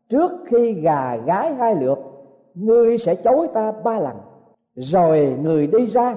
Trước 0.09 0.31
khi 0.45 0.73
gà 0.73 1.15
gái 1.15 1.53
hai 1.53 1.75
lượt, 1.75 1.99
ngươi 2.53 2.97
sẽ 2.97 3.15
chối 3.15 3.47
ta 3.53 3.71
ba 3.83 3.99
lần. 3.99 4.17
Rồi 4.75 5.37
người 5.41 5.67
đi 5.67 5.87
ra, 5.87 6.15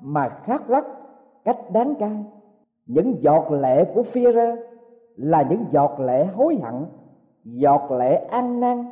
mà 0.00 0.28
khát 0.28 0.70
lắc, 0.70 0.84
cách 1.44 1.58
đáng 1.70 1.94
cay 1.94 2.24
những 2.86 3.22
giọt 3.22 3.50
lệ 3.50 3.84
của 3.94 4.02
phi 4.02 4.32
rơ 4.32 4.56
là 5.16 5.42
những 5.50 5.64
giọt 5.70 6.00
lệ 6.00 6.24
hối 6.24 6.56
hận, 6.62 6.86
giọt 7.44 7.90
lệ 7.90 8.14
ăn 8.14 8.60
năn, 8.60 8.84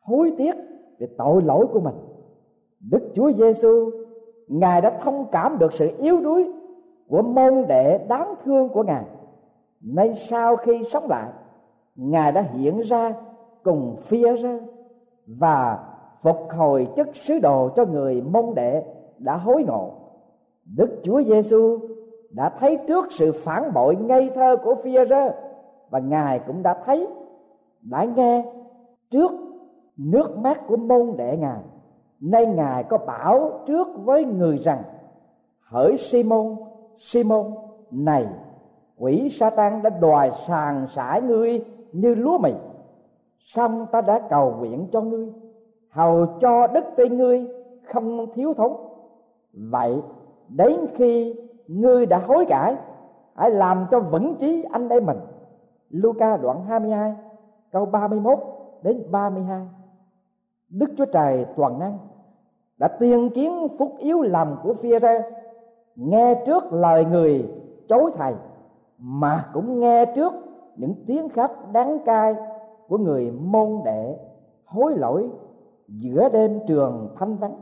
hối 0.00 0.34
tiếc 0.36 0.54
về 0.98 1.08
tội 1.18 1.42
lỗi 1.42 1.66
của 1.72 1.80
mình. 1.80 1.94
Đức 2.80 3.10
chúa 3.14 3.32
giêsu 3.32 3.90
ngài 4.48 4.80
đã 4.80 4.98
thông 5.00 5.26
cảm 5.32 5.58
được 5.58 5.72
sự 5.72 5.90
yếu 5.98 6.20
đuối 6.20 6.52
của 7.08 7.22
môn 7.22 7.64
đệ 7.68 7.98
đáng 8.08 8.34
thương 8.44 8.68
của 8.68 8.82
ngài. 8.82 9.04
Nên 9.80 10.14
sau 10.14 10.56
khi 10.56 10.84
sống 10.84 11.06
lại, 11.08 11.28
ngài 11.96 12.32
đã 12.32 12.40
hiện 12.40 12.80
ra 12.80 13.14
cùng 13.62 13.94
phía 13.98 14.36
ra 14.36 14.58
và 15.26 15.78
phục 16.22 16.36
hồi 16.50 16.88
chức 16.96 17.16
sứ 17.16 17.38
đồ 17.38 17.68
cho 17.76 17.84
người 17.84 18.20
môn 18.20 18.44
đệ 18.54 18.84
đã 19.18 19.36
hối 19.36 19.64
ngộ. 19.64 19.90
Đức 20.76 21.00
chúa 21.02 21.22
giêsu 21.22 21.78
đã 22.32 22.48
thấy 22.48 22.78
trước 22.88 23.12
sự 23.12 23.32
phản 23.32 23.72
bội 23.74 23.96
ngây 23.96 24.30
thơ 24.34 24.56
của 24.64 24.74
phi 24.74 24.96
rơ 25.10 25.32
và 25.90 25.98
ngài 25.98 26.38
cũng 26.38 26.62
đã 26.62 26.82
thấy, 26.84 27.08
đã 27.82 28.04
nghe 28.04 28.44
trước 29.10 29.30
nước 29.96 30.38
mắt 30.38 30.60
của 30.66 30.76
môn 30.76 31.16
đệ 31.16 31.36
ngài. 31.36 31.60
Nay 32.20 32.46
ngài 32.46 32.84
có 32.84 32.98
bảo 32.98 33.50
trước 33.66 33.88
với 34.04 34.24
người 34.24 34.58
rằng, 34.58 34.82
hỡi 35.60 35.96
simon 35.96 36.56
simon, 36.96 37.46
này, 37.90 38.26
quỷ 38.98 39.28
Satan 39.30 39.82
đã 39.82 39.90
đòi 39.90 40.30
sàn 40.46 40.86
sải 40.86 41.22
ngươi 41.22 41.64
như 41.92 42.14
lúa 42.14 42.38
mì. 42.38 42.52
Xong 43.38 43.86
ta 43.92 44.00
đã 44.00 44.20
cầu 44.30 44.54
nguyện 44.58 44.88
cho 44.92 45.00
ngươi, 45.00 45.32
hầu 45.88 46.26
cho 46.40 46.66
đức 46.66 46.84
tin 46.96 47.16
ngươi 47.16 47.46
không 47.82 48.32
thiếu 48.34 48.54
thốn. 48.54 48.72
Vậy 49.52 50.00
đến 50.48 50.76
khi 50.94 51.34
ngươi 51.66 52.06
đã 52.06 52.18
hối 52.18 52.46
cải, 52.48 52.76
hãy 53.34 53.50
làm 53.50 53.86
cho 53.90 54.00
vững 54.00 54.34
chí 54.34 54.62
anh 54.72 54.88
em 54.88 55.06
mình. 55.06 55.18
Luca 55.90 56.36
đoạn 56.36 56.64
22 56.64 57.14
câu 57.72 57.86
31 57.86 58.38
đến 58.82 59.02
32 59.10 59.68
Đức 60.68 60.90
Chúa 60.96 61.04
Trời 61.04 61.46
toàn 61.56 61.78
năng, 61.78 61.98
đã 62.78 62.88
tiên 62.88 63.30
kiến 63.30 63.68
phúc 63.78 63.94
yếu 63.98 64.22
lầm 64.22 64.56
của 64.62 64.74
phi 64.74 64.98
ra 64.98 65.22
nghe 65.96 66.42
trước 66.46 66.72
lời 66.72 67.04
người 67.04 67.50
chối 67.88 68.10
thầy, 68.14 68.34
mà 68.98 69.44
cũng 69.52 69.80
nghe 69.80 70.06
trước 70.06 70.32
những 70.76 70.94
tiếng 71.06 71.28
khóc 71.28 71.72
đáng 71.72 71.98
cai 72.04 72.34
của 72.88 72.98
người 72.98 73.30
môn 73.30 73.80
đệ 73.84 74.18
hối 74.64 74.94
lỗi 74.96 75.30
giữa 75.88 76.28
đêm 76.32 76.60
trường 76.66 77.14
thanh 77.16 77.36
vắng. 77.36 77.54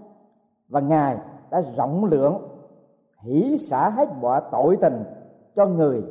Và 0.68 0.80
ngài 0.80 1.16
đã 1.50 1.62
rộng 1.76 2.04
lượng 2.04 2.49
hỷ 3.22 3.58
xả 3.58 3.90
hết 3.90 4.08
mọi 4.20 4.42
tội 4.52 4.76
tình 4.80 5.04
cho 5.56 5.66
người. 5.66 6.02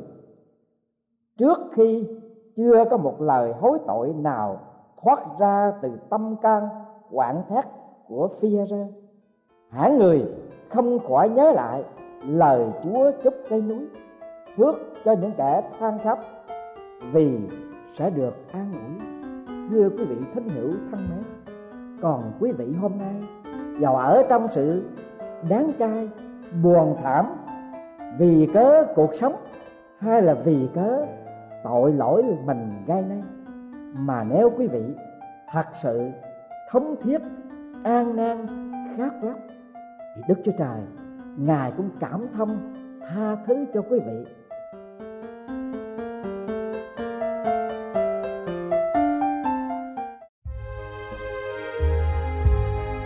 Trước 1.38 1.58
khi 1.72 2.08
chưa 2.56 2.84
có 2.90 2.96
một 2.96 3.20
lời 3.20 3.52
hối 3.52 3.78
tội 3.86 4.12
nào 4.12 4.60
thoát 5.02 5.18
ra 5.38 5.72
từ 5.82 5.90
tâm 6.10 6.36
can 6.42 6.68
quảng 7.10 7.42
thét 7.48 7.64
của 8.08 8.28
phi 8.40 8.56
ra 8.56 8.86
hả 9.68 9.88
người 9.88 10.24
không 10.68 10.98
khỏi 11.08 11.28
nhớ 11.28 11.52
lại 11.52 11.84
lời 12.26 12.66
chúa 12.84 13.10
chúc 13.22 13.34
cây 13.48 13.62
núi, 13.62 13.86
phước 14.56 14.76
cho 15.04 15.12
những 15.12 15.32
kẻ 15.36 15.70
than 15.78 15.98
khóc, 16.04 16.18
vì 17.12 17.38
sẽ 17.90 18.10
được 18.10 18.34
an 18.52 18.72
ủi. 18.72 19.06
Thưa 19.70 19.88
quý 19.98 20.04
vị 20.04 20.16
thính 20.34 20.48
hữu 20.48 20.70
thân 20.90 21.00
mến, 21.10 21.54
còn 22.02 22.32
quý 22.40 22.52
vị 22.52 22.66
hôm 22.80 22.92
nay 22.98 23.14
giàu 23.80 23.96
ở 23.96 24.22
trong 24.28 24.48
sự 24.48 24.82
đáng 25.50 25.72
cay 25.78 26.08
buồn 26.62 26.96
thảm, 27.02 27.26
vì 28.18 28.48
cớ 28.54 28.84
cuộc 28.94 29.14
sống 29.14 29.32
hay 29.98 30.22
là 30.22 30.34
vì 30.34 30.68
cớ 30.74 31.06
tội 31.64 31.92
lỗi 31.92 32.24
mình 32.44 32.84
gây 32.86 33.02
nên. 33.08 33.22
Mà 33.94 34.24
nếu 34.24 34.52
quý 34.58 34.66
vị 34.66 34.82
thật 35.50 35.66
sự 35.72 36.10
thống 36.70 36.96
thiết 37.02 37.18
an 37.84 38.16
nan, 38.16 38.46
khát 38.96 39.24
lắm 39.24 39.36
thì 40.16 40.22
đức 40.28 40.34
chúa 40.44 40.52
trời, 40.58 40.80
ngài 41.36 41.72
cũng 41.76 41.90
cảm 42.00 42.26
thông 42.32 42.74
tha 43.08 43.36
thứ 43.46 43.64
cho 43.74 43.82
quý 43.90 43.98
vị. 44.06 44.24